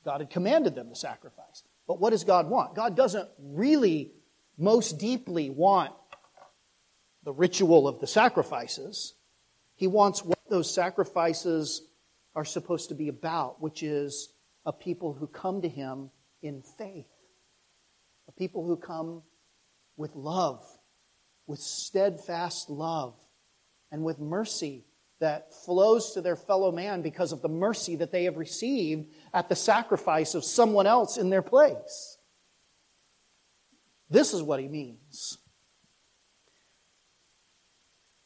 [0.05, 1.63] God had commanded them to sacrifice.
[1.87, 2.75] But what does God want?
[2.75, 4.11] God doesn't really
[4.57, 5.93] most deeply want
[7.23, 9.15] the ritual of the sacrifices.
[9.75, 11.81] He wants what those sacrifices
[12.35, 14.29] are supposed to be about, which is
[14.65, 17.09] a people who come to Him in faith,
[18.27, 19.23] a people who come
[19.97, 20.63] with love,
[21.47, 23.15] with steadfast love,
[23.91, 24.85] and with mercy
[25.19, 29.49] that flows to their fellow man because of the mercy that they have received at
[29.49, 32.17] the sacrifice of someone else in their place.
[34.09, 35.37] This is what he means.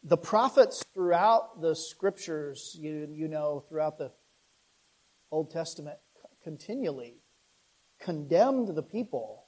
[0.03, 4.11] the prophets throughout the scriptures, you, you know, throughout the
[5.31, 5.97] Old Testament,
[6.43, 7.17] continually
[7.99, 9.45] condemned the people,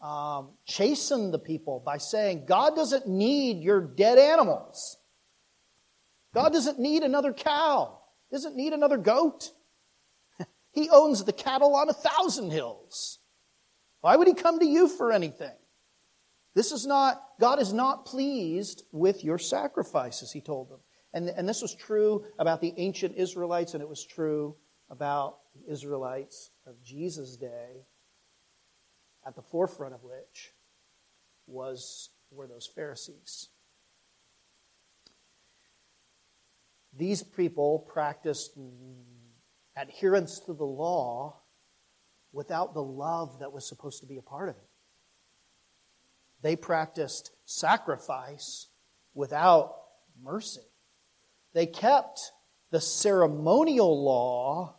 [0.00, 4.96] um, chastened the people by saying, God doesn't need your dead animals.
[6.34, 7.98] God doesn't need another cow,
[8.30, 9.50] doesn't need another goat.
[10.72, 13.18] he owns the cattle on a thousand hills.
[14.00, 15.52] Why would he come to you for anything?
[16.54, 20.80] This is not, God is not pleased with your sacrifices, he told them.
[21.14, 24.56] And, and this was true about the ancient Israelites, and it was true
[24.90, 27.86] about the Israelites of Jesus' day,
[29.26, 30.52] at the forefront of which
[31.46, 33.48] was, were those Pharisees.
[36.96, 38.58] These people practiced
[39.76, 41.40] adherence to the law
[42.32, 44.68] without the love that was supposed to be a part of it.
[46.42, 48.68] They practiced sacrifice
[49.14, 49.76] without
[50.22, 50.60] mercy.
[51.54, 52.32] They kept
[52.70, 54.76] the ceremonial law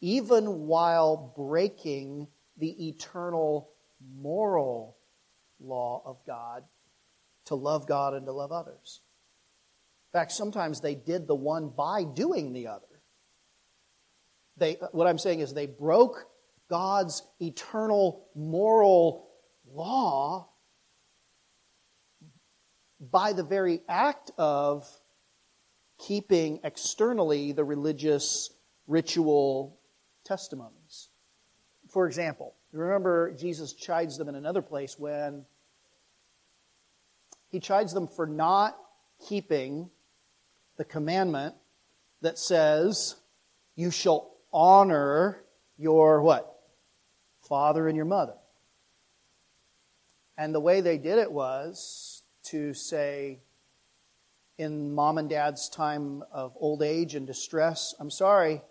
[0.00, 3.70] even while breaking the eternal
[4.14, 4.96] moral
[5.60, 6.64] law of God
[7.46, 9.00] to love God and to love others.
[10.16, 12.86] Fact, sometimes they did the one by doing the other.
[14.56, 16.26] They, what I'm saying is they broke
[16.70, 19.28] God's eternal moral
[19.70, 20.48] law
[22.98, 24.88] by the very act of
[25.98, 28.48] keeping externally the religious
[28.86, 29.78] ritual
[30.24, 31.10] testimonies.
[31.90, 35.44] For example, remember Jesus chides them in another place when
[37.50, 38.78] he chides them for not
[39.28, 39.90] keeping
[40.76, 41.54] the commandment
[42.22, 43.16] that says,
[43.74, 45.42] You shall honor
[45.78, 46.52] your what?
[47.48, 48.34] Father and your mother.
[50.38, 53.40] And the way they did it was to say,
[54.58, 58.62] in mom and dad's time of old age and distress, I'm sorry,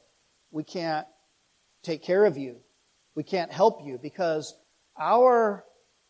[0.51, 1.07] we can't
[1.83, 2.57] take care of you.
[3.13, 4.55] We can't help you because
[4.97, 5.63] our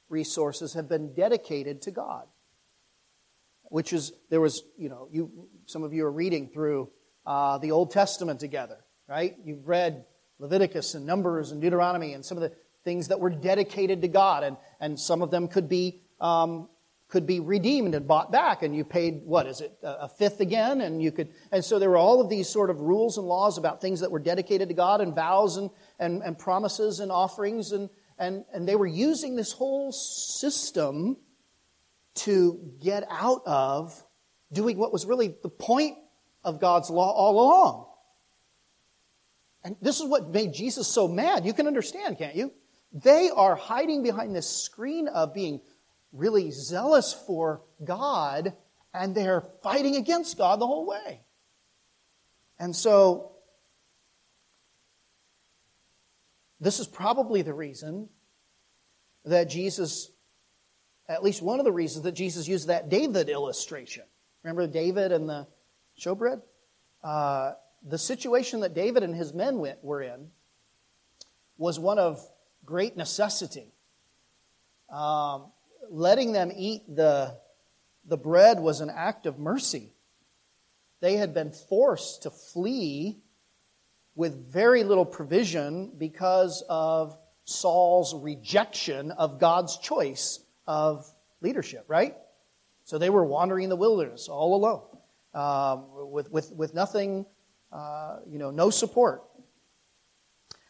[0.10, 2.26] resources have been dedicated to God.
[3.76, 6.88] Which is, there was, you know, you, some of you are reading through
[7.26, 9.36] uh, the Old Testament together, right?
[9.44, 10.06] You've read
[10.40, 12.54] Leviticus and Numbers and Deuteronomy and some of the
[12.86, 16.70] things that were dedicated to God, and, and some of them could be um,
[17.10, 20.80] could be redeemed and bought back, and you paid what is it a fifth again,
[20.80, 23.58] and you could, and so there were all of these sort of rules and laws
[23.58, 27.74] about things that were dedicated to God, and vows and and, and promises and offerings,
[27.74, 31.18] and and and they were using this whole system
[32.16, 34.04] to get out of
[34.52, 35.98] doing what was really the point
[36.44, 37.88] of God's law all along.
[39.64, 41.46] And this is what made Jesus so mad.
[41.46, 42.54] You can understand, can't you?
[42.94, 45.60] They are hiding behind this screen of being
[46.14, 48.54] really zealous for God,
[48.94, 51.22] and they're fighting against God the whole way.
[52.58, 53.34] And so,
[56.62, 58.08] this is probably the reason
[59.26, 60.12] that Jesus,
[61.08, 64.04] at least one of the reasons that Jesus used that David illustration.
[64.44, 65.48] Remember David and the
[66.00, 66.42] showbread?
[67.04, 67.54] Uh,
[67.88, 70.30] the situation that David and his men went, were in
[71.58, 72.20] was one of
[72.66, 73.72] great necessity.
[74.90, 75.52] Um,
[75.90, 77.38] letting them eat the,
[78.06, 79.94] the bread was an act of mercy.
[81.02, 83.20] They had been forced to flee
[84.16, 91.06] with very little provision because of Saul's rejection of God's choice of
[91.42, 92.16] leadership, right?
[92.84, 94.84] So they were wandering in the wilderness all alone
[95.34, 97.26] um, with, with, with nothing,
[97.72, 99.24] uh, you know, no support.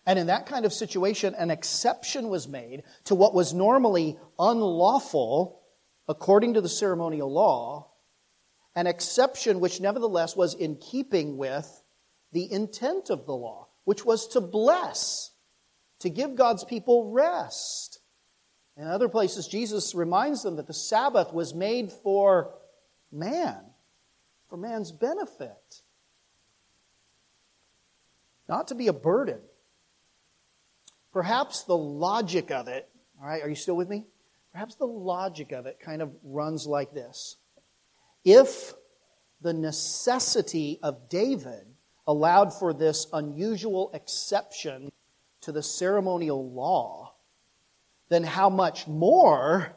[0.05, 5.61] And in that kind of situation, an exception was made to what was normally unlawful
[6.07, 7.91] according to the ceremonial law,
[8.75, 11.83] an exception which nevertheless was in keeping with
[12.31, 15.31] the intent of the law, which was to bless,
[15.99, 17.94] to give God's people rest.
[18.77, 22.53] In other places, Jesus reminds them that the Sabbath was made for
[23.11, 23.57] man,
[24.49, 25.81] for man's benefit,
[28.49, 29.39] not to be a burden.
[31.13, 32.89] Perhaps the logic of it,
[33.21, 34.05] all right, are you still with me?
[34.51, 37.37] Perhaps the logic of it kind of runs like this.
[38.25, 38.73] If
[39.41, 41.65] the necessity of David
[42.07, 44.91] allowed for this unusual exception
[45.41, 47.04] to the ceremonial law,
[48.09, 49.75] then how much more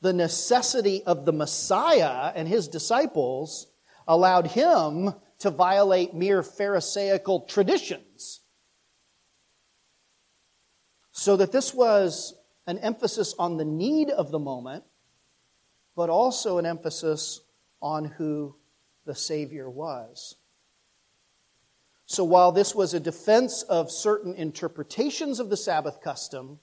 [0.00, 3.68] the necessity of the Messiah and his disciples
[4.06, 8.40] allowed him to violate mere Pharisaical traditions
[11.12, 12.34] so that this was
[12.66, 14.84] an emphasis on the need of the moment,
[15.94, 17.40] but also an emphasis
[17.80, 18.56] on who
[19.04, 20.36] the Savior was.
[22.06, 26.58] So while this was a defense of certain interpretations of the Sabbath custom,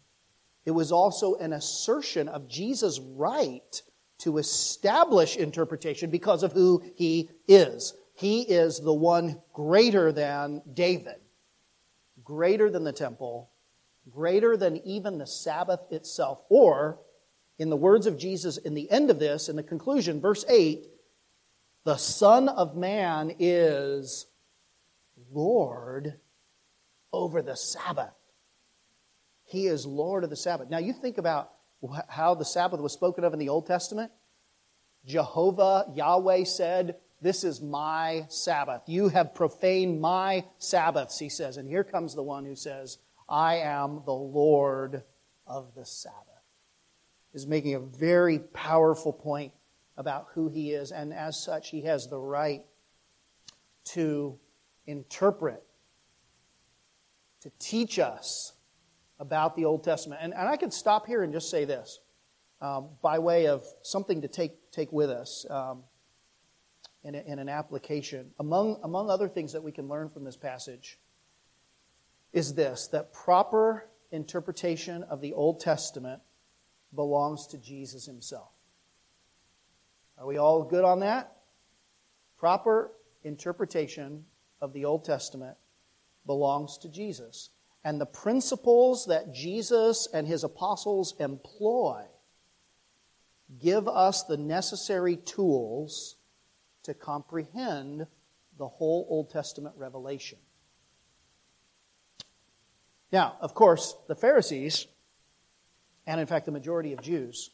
[0.65, 3.81] it was also an assertion of Jesus' right
[4.19, 7.93] to establish interpretation because of who he is.
[8.13, 11.15] He is the one greater than David,
[12.23, 13.49] greater than the temple,
[14.09, 16.41] greater than even the Sabbath itself.
[16.49, 16.99] Or,
[17.57, 20.85] in the words of Jesus in the end of this, in the conclusion, verse 8,
[21.85, 24.27] the Son of Man is
[25.31, 26.19] Lord
[27.13, 28.18] over the Sabbath.
[29.49, 30.69] He is Lord of the Sabbath.
[30.69, 31.53] Now, you think about
[32.07, 34.11] how the Sabbath was spoken of in the Old Testament.
[35.07, 38.83] Jehovah, Yahweh said, This is my Sabbath.
[38.85, 41.57] You have profaned my Sabbaths, he says.
[41.57, 45.01] And here comes the one who says, I am the Lord
[45.47, 46.17] of the Sabbath.
[47.33, 49.51] Is making a very powerful point
[49.97, 52.63] about who he is, and as such, he has the right
[53.85, 54.37] to
[54.85, 55.63] interpret,
[57.41, 58.53] to teach us
[59.19, 60.21] about the Old Testament.
[60.23, 61.99] And, and I could stop here and just say this
[62.61, 65.83] um, by way of something to take, take with us um,
[67.03, 68.31] in, a, in an application.
[68.39, 70.99] Among, among other things that we can learn from this passage
[72.31, 76.21] is this that proper interpretation of the Old Testament
[76.95, 78.51] belongs to Jesus himself.
[80.17, 81.37] Are we all good on that?
[82.37, 82.91] Proper
[83.23, 84.25] interpretation
[84.61, 85.57] of the Old Testament
[86.25, 87.49] belongs to Jesus
[87.83, 92.03] and the principles that Jesus and his apostles employ
[93.57, 96.17] give us the necessary tools
[96.83, 98.05] to comprehend
[98.57, 100.37] the whole Old Testament revelation.
[103.11, 104.85] Now, of course, the Pharisees,
[106.05, 107.49] and in fact the majority of Jews,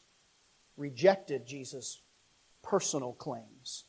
[0.76, 2.02] rejected Jesus'
[2.62, 3.84] personal claims.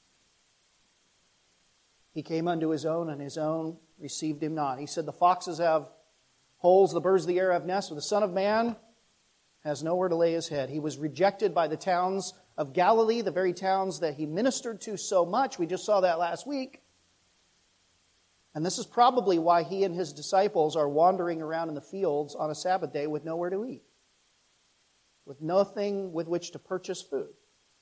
[2.14, 4.80] He came unto his own, and his own received him not.
[4.80, 5.90] He said, The foxes have
[6.58, 8.76] holes, the birds of the air have nests, but the Son of Man
[9.64, 10.70] has nowhere to lay his head.
[10.70, 14.98] He was rejected by the towns of Galilee, the very towns that he ministered to
[14.98, 15.60] so much.
[15.60, 16.82] We just saw that last week.
[18.56, 22.34] And this is probably why he and his disciples are wandering around in the fields
[22.34, 23.84] on a Sabbath day with nowhere to eat,
[25.26, 27.34] with nothing with which to purchase food.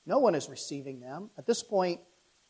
[0.06, 1.30] No one is receiving them.
[1.38, 2.02] At this point,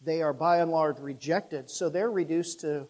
[0.02, 2.88] they are by and large rejected, so they're reduced to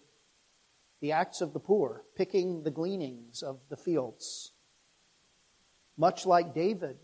[1.06, 4.54] the acts of the poor, picking the gleanings of the fields.
[5.98, 6.98] Much like David,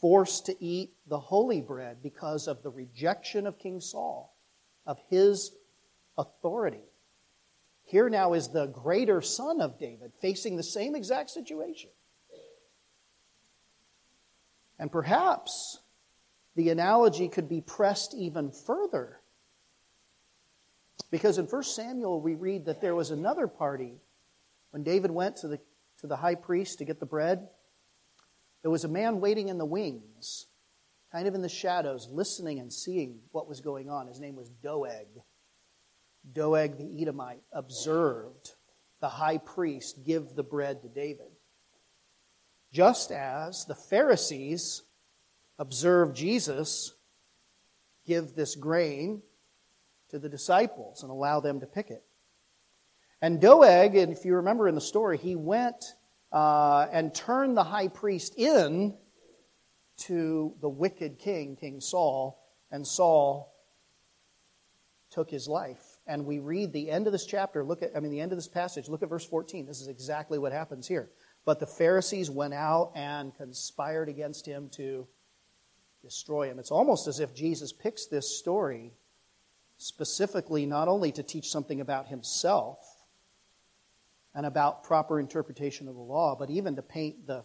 [0.00, 4.34] forced to eat the holy bread because of the rejection of King Saul,
[4.86, 5.54] of his
[6.16, 6.88] authority.
[7.82, 11.90] Here now is the greater son of David facing the same exact situation.
[14.78, 15.78] And perhaps
[16.56, 19.20] the analogy could be pressed even further
[21.10, 24.00] because in 1 Samuel, we read that there was another party
[24.70, 25.60] when David went to the,
[26.00, 27.48] to the high priest to get the bread.
[28.62, 30.46] There was a man waiting in the wings,
[31.12, 34.06] kind of in the shadows, listening and seeing what was going on.
[34.06, 35.06] His name was Doeg.
[36.32, 38.52] Doeg the Edomite observed
[39.00, 41.30] the high priest give the bread to David.
[42.72, 44.82] Just as the Pharisees
[45.58, 46.94] observed Jesus
[48.06, 49.22] give this grain
[50.14, 52.04] to the disciples and allow them to pick it.
[53.20, 55.84] And Doeg, and if you remember in the story, he went
[56.30, 58.96] uh, and turned the high priest in
[59.96, 62.40] to the wicked king, King Saul,
[62.70, 63.52] and Saul
[65.10, 65.82] took his life.
[66.06, 68.38] And we read the end of this chapter, look at, I mean, the end of
[68.38, 69.66] this passage, look at verse 14.
[69.66, 71.10] This is exactly what happens here.
[71.44, 75.08] But the Pharisees went out and conspired against him to
[76.02, 76.60] destroy him.
[76.60, 78.92] It's almost as if Jesus picks this story
[79.76, 82.78] specifically not only to teach something about himself
[84.34, 87.44] and about proper interpretation of the law, but even to paint the,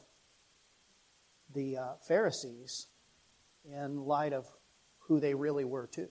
[1.53, 2.87] the uh, Pharisees
[3.65, 4.47] in light of
[4.99, 6.07] who they really were, too.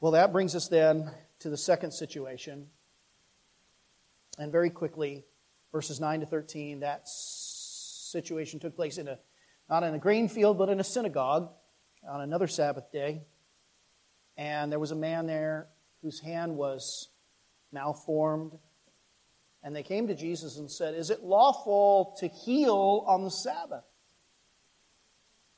[0.00, 1.10] Well, that brings us then
[1.40, 2.66] to the second situation.
[4.38, 5.24] And very quickly,
[5.72, 9.18] verses 9 to 13, that situation took place in a,
[9.68, 11.50] not in a grain field, but in a synagogue
[12.08, 13.22] on another Sabbath day,
[14.36, 15.68] and there was a man there
[16.02, 17.08] whose hand was
[17.72, 18.58] malformed.
[19.62, 23.84] And they came to Jesus and said, Is it lawful to heal on the Sabbath?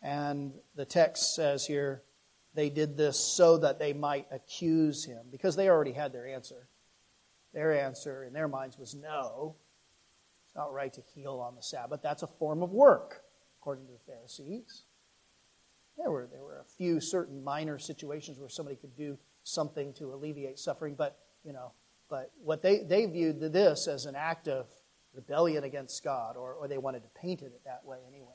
[0.03, 2.03] And the text says here,
[2.57, 6.69] they did this so that they might accuse him, because they already had their answer.
[7.53, 9.57] Their answer in their minds was no,
[10.47, 12.01] it's not right to heal on the Sabbath.
[12.03, 13.23] That's a form of work,
[13.61, 14.85] according to the Pharisees.
[15.97, 20.13] There were, there were a few certain minor situations where somebody could do something to
[20.13, 21.73] alleviate suffering, but, you know,
[22.09, 24.67] but what they, they viewed this as an act of
[25.15, 28.29] rebellion against God, or, or they wanted to paint it that way anyway,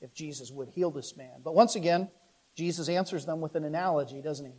[0.00, 1.40] if Jesus would heal this man.
[1.42, 2.08] But once again,
[2.54, 4.52] Jesus answers them with an analogy, doesn't he?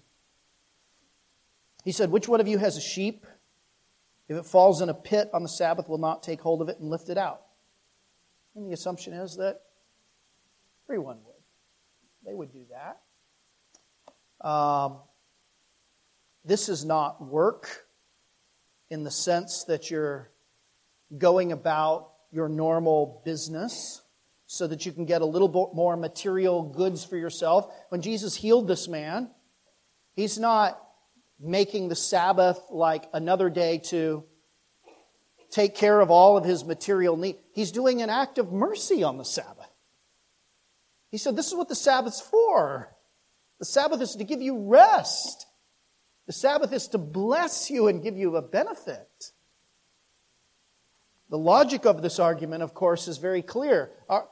[1.84, 3.26] He said, Which one of you has a sheep?
[4.28, 6.80] If it falls in a pit on the Sabbath, will not take hold of it
[6.80, 7.42] and lift it out?
[8.56, 9.62] And the assumption is that
[10.88, 11.33] everyone would.
[12.26, 14.48] They would do that.
[14.48, 14.98] Um,
[16.46, 17.86] this is not work
[18.90, 20.30] in the sense that you're
[21.18, 24.02] going about your normal business
[24.48, 27.74] so that you can get a little bit more material goods for yourself.
[27.90, 29.30] When Jesus healed this man,
[30.16, 30.80] he's not
[31.40, 34.24] making the Sabbath like another day to
[35.50, 37.38] take care of all of his material needs.
[37.54, 39.73] He's doing an act of mercy on the Sabbath.
[41.14, 42.92] He said, This is what the Sabbath's for.
[43.60, 45.46] The Sabbath is to give you rest.
[46.26, 49.32] The Sabbath is to bless you and give you a benefit.
[51.30, 53.92] The logic of this argument, of course, is very clear.
[54.10, 54.28] Our,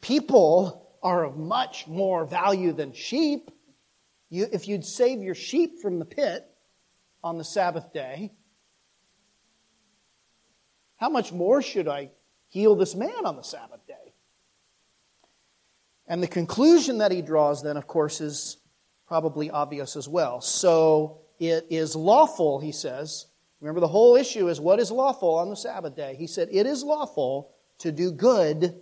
[0.00, 3.50] people are of much more value than sheep.
[4.28, 6.46] You, if you'd save your sheep from the pit
[7.24, 8.30] on the Sabbath day,
[10.96, 12.12] how much more should I
[12.46, 14.09] heal this man on the Sabbath day?
[16.10, 18.56] And the conclusion that he draws, then, of course, is
[19.06, 20.40] probably obvious as well.
[20.40, 23.26] So it is lawful, he says.
[23.60, 26.16] Remember, the whole issue is what is lawful on the Sabbath day.
[26.18, 28.74] He said, It is lawful to do good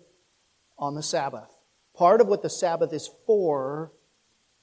[0.78, 1.50] on the Sabbath.
[1.94, 3.92] Part of what the Sabbath is for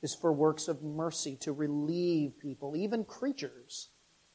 [0.02, 3.90] is for works of mercy, to relieve people, even creatures,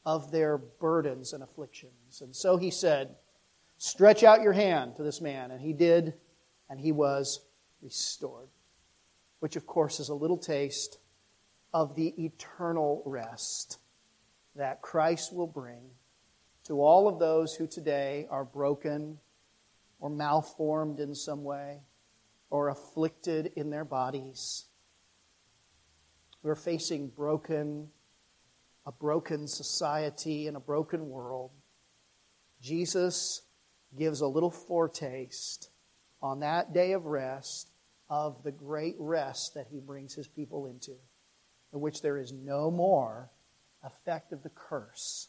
[0.07, 2.20] of their burdens and afflictions.
[2.20, 3.16] And so he said,
[3.76, 5.51] Stretch out your hand to this man.
[5.51, 6.14] And he did,
[6.68, 7.41] and he was
[7.83, 8.49] restored,
[9.41, 10.99] which of course is a little taste
[11.72, 13.78] of the eternal rest
[14.57, 15.91] that Christ will bring
[16.64, 19.18] to all of those who today are broken
[20.01, 21.81] or malformed in some way
[22.51, 24.66] or afflicted in their bodies.
[26.43, 27.89] We're facing broken
[28.87, 31.51] a broken society and a broken world.
[32.61, 33.43] Jesus
[33.97, 35.68] gives a little foretaste
[36.22, 37.70] on that day of rest
[38.11, 40.97] of the great rest that he brings his people into,
[41.73, 43.31] in which there is no more
[43.85, 45.29] effect of the curse,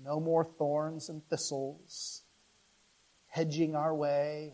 [0.00, 2.22] no more thorns and thistles
[3.34, 4.52] hedging our way,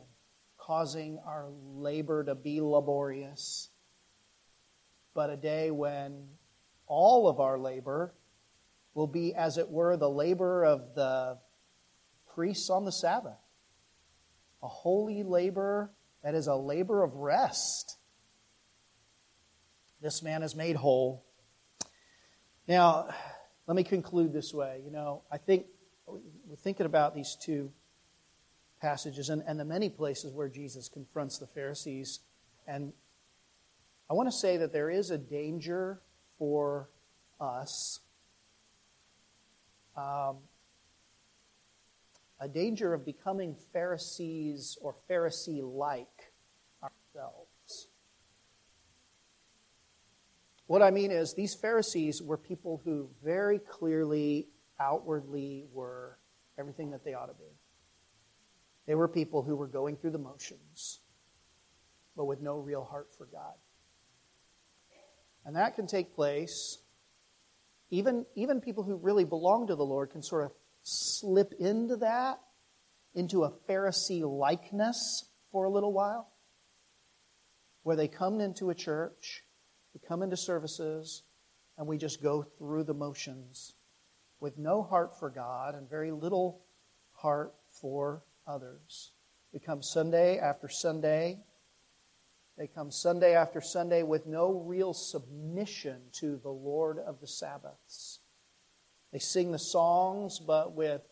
[0.56, 3.68] causing our labor to be laborious,
[5.12, 6.26] but a day when
[6.86, 8.14] all of our labor
[8.94, 11.36] will be, as it were, the labor of the
[12.34, 13.36] priests on the Sabbath.
[14.62, 15.90] A holy labor
[16.22, 17.96] that is a labor of rest.
[20.00, 21.24] This man is made whole.
[22.68, 23.08] Now,
[23.66, 24.80] let me conclude this way.
[24.84, 25.66] You know, I think
[26.06, 27.70] we're thinking about these two
[28.80, 32.20] passages and, and the many places where Jesus confronts the Pharisees.
[32.66, 32.92] And
[34.08, 36.00] I want to say that there is a danger
[36.38, 36.88] for
[37.40, 38.00] us
[39.96, 40.38] um,
[42.40, 46.32] a danger of becoming Pharisees or Pharisee like
[46.82, 47.88] ourselves.
[50.66, 56.18] What I mean is, these Pharisees were people who very clearly, outwardly, were
[56.58, 57.52] everything that they ought to be.
[58.86, 61.00] They were people who were going through the motions,
[62.16, 63.54] but with no real heart for God.
[65.44, 66.78] And that can take place.
[67.90, 70.52] Even, even people who really belong to the Lord can sort of
[70.82, 72.40] slip into that,
[73.14, 76.28] into a Pharisee likeness for a little while,
[77.82, 79.42] where they come into a church,
[79.94, 81.22] we come into services,
[81.76, 83.74] and we just go through the motions
[84.38, 86.62] with no heart for God and very little
[87.12, 89.12] heart for others.
[89.52, 91.40] We come Sunday after Sunday.
[92.56, 98.19] They come Sunday after Sunday with no real submission to the Lord of the Sabbaths.
[99.12, 101.02] They sing the songs, but with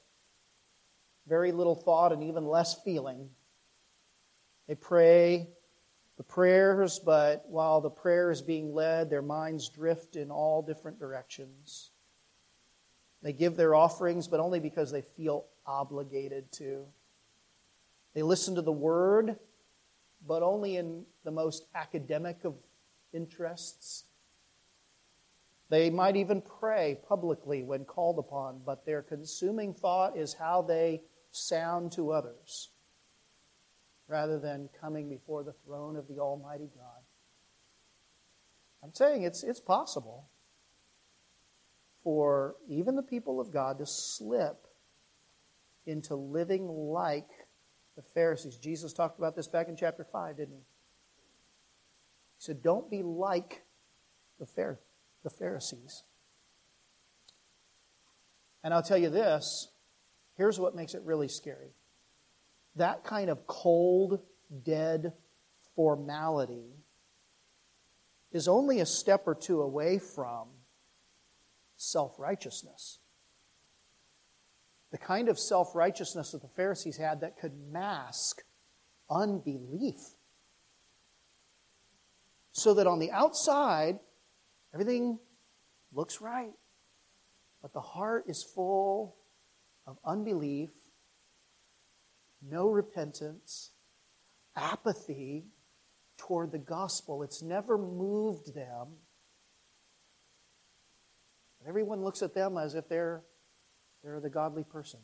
[1.27, 3.31] very little thought and even less feeling.
[4.67, 5.49] They pray
[6.17, 10.99] the prayers, but while the prayer is being led, their minds drift in all different
[10.99, 11.91] directions.
[13.23, 16.87] They give their offerings, but only because they feel obligated to.
[18.15, 19.37] They listen to the word,
[20.27, 22.55] but only in the most academic of
[23.13, 24.05] interests.
[25.71, 31.03] They might even pray publicly when called upon, but their consuming thought is how they
[31.31, 32.71] sound to others
[34.09, 37.03] rather than coming before the throne of the Almighty God.
[38.83, 40.31] I'm saying it's, it's possible
[42.03, 44.66] for even the people of God to slip
[45.85, 47.29] into living like
[47.97, 48.57] the Pharisees.
[48.57, 50.61] Jesus talked about this back in chapter 5, didn't he?
[50.61, 50.64] He
[52.39, 53.64] said, Don't be like
[54.39, 54.47] the,
[55.23, 56.03] the Pharisees.
[58.62, 59.69] And I'll tell you this
[60.37, 61.75] here's what makes it really scary.
[62.77, 64.21] That kind of cold,
[64.64, 65.12] dead
[65.75, 66.75] formality
[68.33, 70.49] is only a step or two away from
[71.77, 72.99] self righteousness.
[74.91, 78.43] The kind of self righteousness that the Pharisees had that could mask
[79.11, 80.01] unbelief.
[82.53, 83.99] So that on the outside,
[84.73, 85.19] everything
[85.93, 86.53] looks right,
[87.62, 89.16] but the heart is full
[89.87, 90.71] of unbelief,
[92.43, 93.71] no repentance,
[94.57, 95.45] apathy
[96.16, 97.23] toward the gospel.
[97.23, 98.89] It's never moved them
[101.66, 103.23] Everyone looks at them as if they're,
[104.03, 105.01] they're the godly person.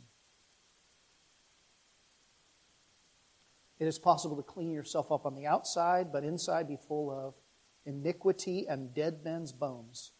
[3.78, 7.34] It is possible to clean yourself up on the outside, but inside be full of
[7.86, 10.12] iniquity and dead men's bones.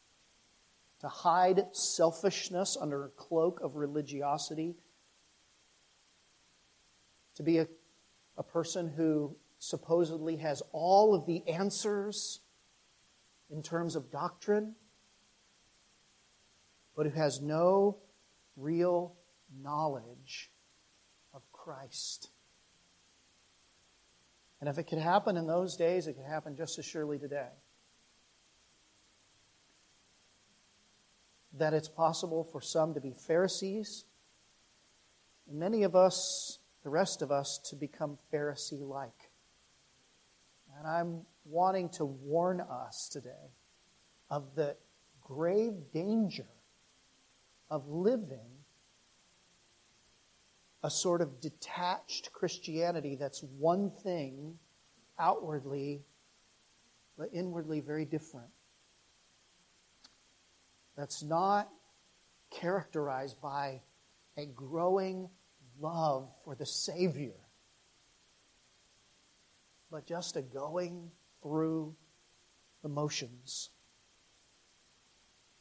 [1.00, 4.76] To hide selfishness under a cloak of religiosity.
[7.36, 7.68] To be a,
[8.38, 12.40] a person who supposedly has all of the answers
[13.50, 14.74] in terms of doctrine
[16.96, 17.98] but who has no
[18.56, 19.14] real
[19.62, 20.50] knowledge
[21.32, 22.30] of Christ.
[24.64, 27.50] And if it could happen in those days, it could happen just as surely today.
[31.58, 34.06] That it's possible for some to be Pharisees,
[35.50, 39.28] and many of us, the rest of us, to become Pharisee like.
[40.78, 43.52] And I'm wanting to warn us today
[44.30, 44.78] of the
[45.20, 46.48] grave danger
[47.68, 48.53] of living
[50.84, 54.58] a sort of detached Christianity that's one thing
[55.18, 56.02] outwardly,
[57.16, 58.50] but inwardly very different.
[60.94, 61.70] That's not
[62.50, 63.80] characterized by
[64.36, 65.30] a growing
[65.80, 67.40] love for the Savior,
[69.90, 71.10] but just a going
[71.42, 71.96] through
[72.82, 73.70] the motions.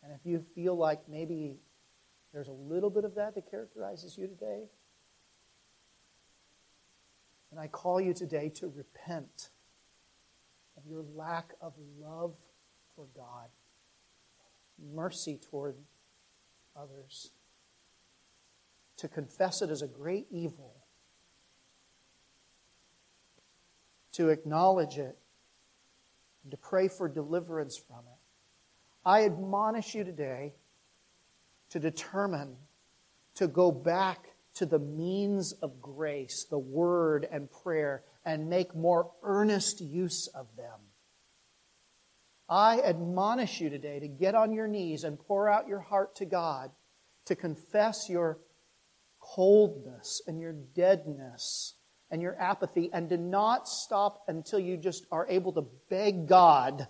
[0.03, 1.61] And if you feel like maybe
[2.33, 4.63] there's a little bit of that that characterizes you today.
[7.53, 9.49] And I call you today to repent
[10.75, 12.33] of your lack of love
[12.95, 13.47] for God,
[14.91, 15.75] mercy toward
[16.75, 17.29] others,
[18.97, 20.73] to confess it as a great evil,
[24.13, 25.15] to acknowledge it,
[26.41, 28.19] and to pray for deliverance from it.
[29.05, 30.55] I admonish you today
[31.69, 32.55] to determine
[33.35, 39.11] to go back to the means of grace, the word and prayer, and make more
[39.23, 40.79] earnest use of them.
[42.47, 46.25] I admonish you today to get on your knees and pour out your heart to
[46.25, 46.71] God,
[47.25, 48.37] to confess your
[49.19, 51.75] coldness and your deadness
[52.11, 56.87] and your apathy, and to not stop until you just are able to beg God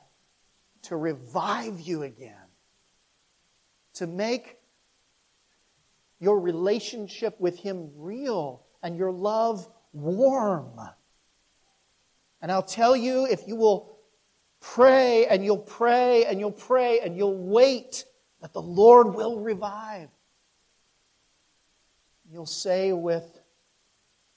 [0.82, 2.36] to revive you again,
[3.94, 4.58] to make
[6.24, 10.80] your relationship with Him real and your love warm.
[12.42, 13.98] And I'll tell you, if you will
[14.62, 18.06] pray and you'll pray and you'll pray and you'll wait,
[18.42, 20.08] that the Lord will revive.
[22.32, 23.42] You'll say with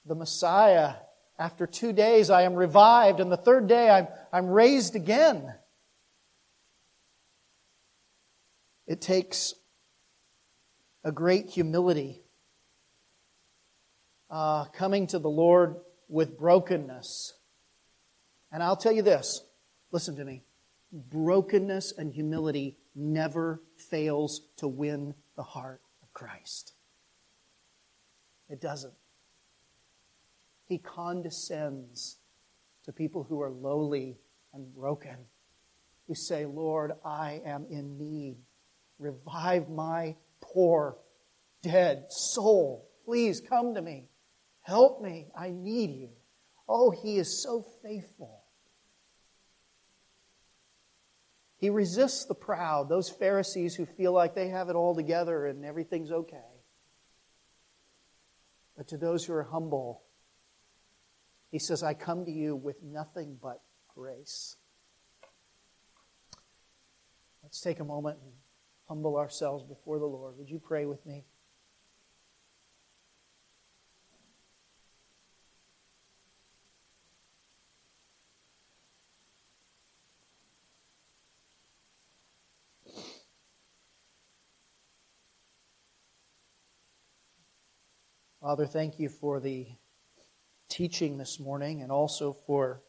[0.05, 0.93] the Messiah,
[1.39, 5.53] after two days I am revived, and the third day I'm, I'm raised again.
[8.87, 9.53] It takes
[11.07, 12.21] a great humility,
[14.29, 15.77] uh, coming to the Lord
[16.09, 17.33] with brokenness.
[18.51, 19.41] And I'll tell you this
[19.91, 20.43] listen to me
[20.91, 26.73] brokenness and humility never fails to win the heart of Christ.
[28.49, 28.93] It doesn't.
[30.65, 32.17] He condescends
[32.83, 34.17] to people who are lowly
[34.53, 35.15] and broken,
[36.09, 38.35] who say, Lord, I am in need.
[38.99, 40.97] Revive my poor,
[41.61, 42.89] dead soul.
[43.05, 44.09] Please come to me.
[44.61, 45.27] Help me.
[45.37, 46.09] I need you.
[46.67, 48.43] Oh, he is so faithful.
[51.59, 55.65] He resists the proud, those Pharisees who feel like they have it all together and
[55.65, 56.37] everything's okay.
[58.75, 60.03] But to those who are humble,
[61.49, 64.57] he says, I come to you with nothing but grace.
[67.41, 68.19] Let's take a moment
[68.87, 70.37] humble ourselves before the Lord.
[70.37, 71.25] Would you pray with me?
[88.41, 89.67] Father, thank you for the
[90.69, 92.81] teaching this morning and also for,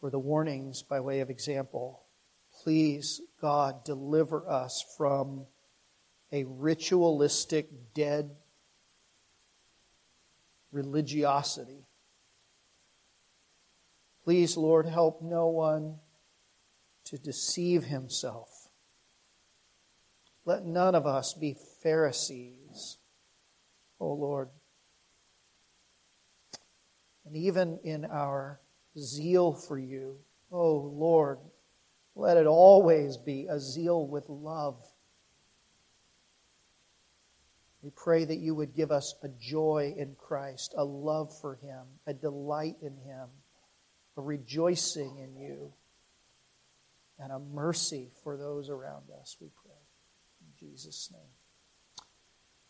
[0.00, 2.07] for the warnings by way of example.
[2.62, 5.46] Please, God, deliver us from
[6.32, 8.30] a ritualistic, dead
[10.72, 11.86] religiosity.
[14.24, 15.96] Please, Lord, help no one
[17.04, 18.68] to deceive himself.
[20.44, 22.98] Let none of us be Pharisees
[24.00, 24.48] O Lord.
[27.24, 28.60] And even in our
[28.96, 30.16] zeal for you,
[30.50, 31.38] O Lord,
[32.18, 34.76] let it always be a zeal with love.
[37.80, 41.86] We pray that you would give us a joy in Christ, a love for him,
[42.08, 43.28] a delight in him,
[44.16, 45.72] a rejoicing in you,
[47.20, 49.70] and a mercy for those around us, we pray.
[50.40, 51.37] In Jesus' name.